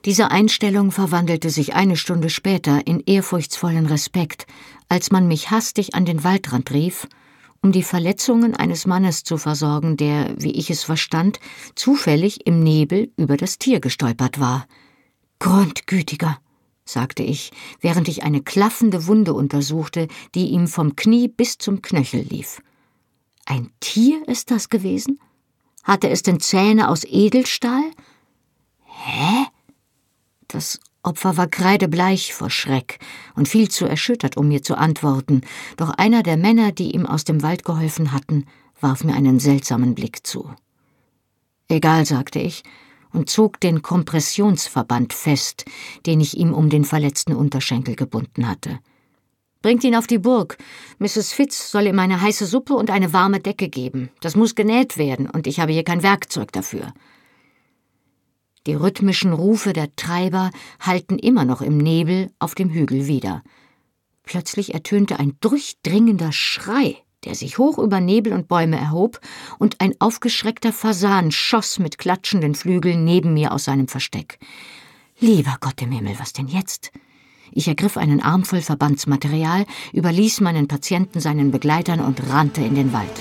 [0.04, 4.46] Diese Einstellung verwandelte sich eine Stunde später in ehrfurchtsvollen Respekt,
[4.88, 7.08] als man mich hastig an den Waldrand rief,
[7.62, 11.38] um die Verletzungen eines Mannes zu versorgen, der, wie ich es verstand,
[11.74, 14.66] zufällig im Nebel über das Tier gestolpert war.
[15.38, 16.38] Grundgütiger,
[16.84, 22.22] sagte ich, während ich eine klaffende Wunde untersuchte, die ihm vom Knie bis zum Knöchel
[22.22, 22.60] lief.
[23.46, 25.20] Ein Tier ist das gewesen?
[25.84, 27.90] Hatte es denn Zähne aus Edelstahl?
[28.84, 29.46] Hä?
[30.52, 32.98] Das Opfer war kreidebleich vor Schreck
[33.34, 35.40] und viel zu erschüttert, um mir zu antworten,
[35.78, 38.44] doch einer der Männer, die ihm aus dem Wald geholfen hatten,
[38.78, 40.50] warf mir einen seltsamen Blick zu.
[41.68, 42.62] Egal, sagte ich
[43.12, 45.64] und zog den Kompressionsverband fest,
[46.06, 48.78] den ich ihm um den verletzten Unterschenkel gebunden hatte.
[49.60, 50.58] Bringt ihn auf die Burg.
[50.98, 51.32] Mrs.
[51.32, 54.10] Fitz soll ihm eine heiße Suppe und eine warme Decke geben.
[54.20, 56.92] Das muss genäht werden, und ich habe hier kein Werkzeug dafür.
[58.66, 63.42] Die rhythmischen Rufe der Treiber hallten immer noch im Nebel auf dem Hügel wieder.
[64.22, 69.20] Plötzlich ertönte ein durchdringender Schrei, der sich hoch über Nebel und Bäume erhob,
[69.58, 74.38] und ein aufgeschreckter Fasan schoss mit klatschenden Flügeln neben mir aus seinem Versteck.
[75.18, 76.92] Lieber Gott im Himmel, was denn jetzt?
[77.50, 82.92] Ich ergriff einen Arm voll Verbandsmaterial, überließ meinen Patienten seinen Begleitern und rannte in den
[82.92, 83.20] Wald.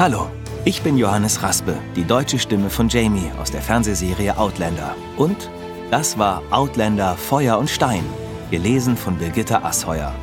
[0.00, 0.30] Hallo,
[0.64, 4.96] ich bin Johannes Raspe, die deutsche Stimme von Jamie aus der Fernsehserie Outlander.
[5.18, 5.50] Und
[5.90, 8.02] das war Outlander Feuer und Stein,
[8.50, 10.14] gelesen von Birgitta Asheuer.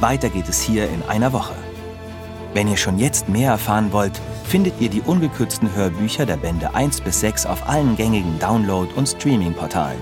[0.00, 1.52] Weiter geht es hier in einer Woche.
[2.54, 7.02] Wenn ihr schon jetzt mehr erfahren wollt, findet ihr die ungekürzten Hörbücher der Bände 1
[7.02, 10.00] bis 6 auf allen gängigen Download- und Streaming-Portalen.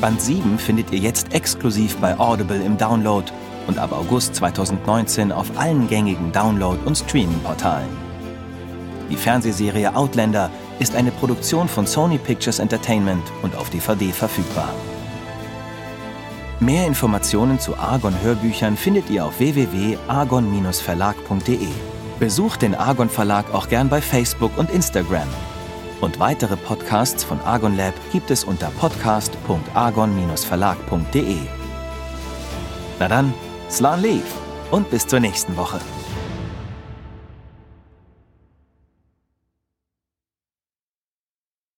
[0.00, 3.26] Band 7 findet ihr jetzt exklusiv bei Audible im Download
[3.66, 7.88] und ab August 2019 auf allen gängigen Download- und Streaming-Portalen.
[9.10, 14.68] Die Fernsehserie Outlander ist eine Produktion von Sony Pictures Entertainment und auf DVD verfügbar.
[16.60, 21.68] Mehr Informationen zu Argon Hörbüchern findet ihr auf www.argon-verlag.de.
[22.18, 25.28] Besucht den Argon Verlag auch gern bei Facebook und Instagram.
[26.00, 31.38] Und weitere Podcasts von Argon Lab gibt es unter podcast.argon-verlag.de.
[32.98, 33.34] Na dann,
[33.70, 34.24] Slan Leaf
[34.70, 35.80] und bis zur nächsten Woche.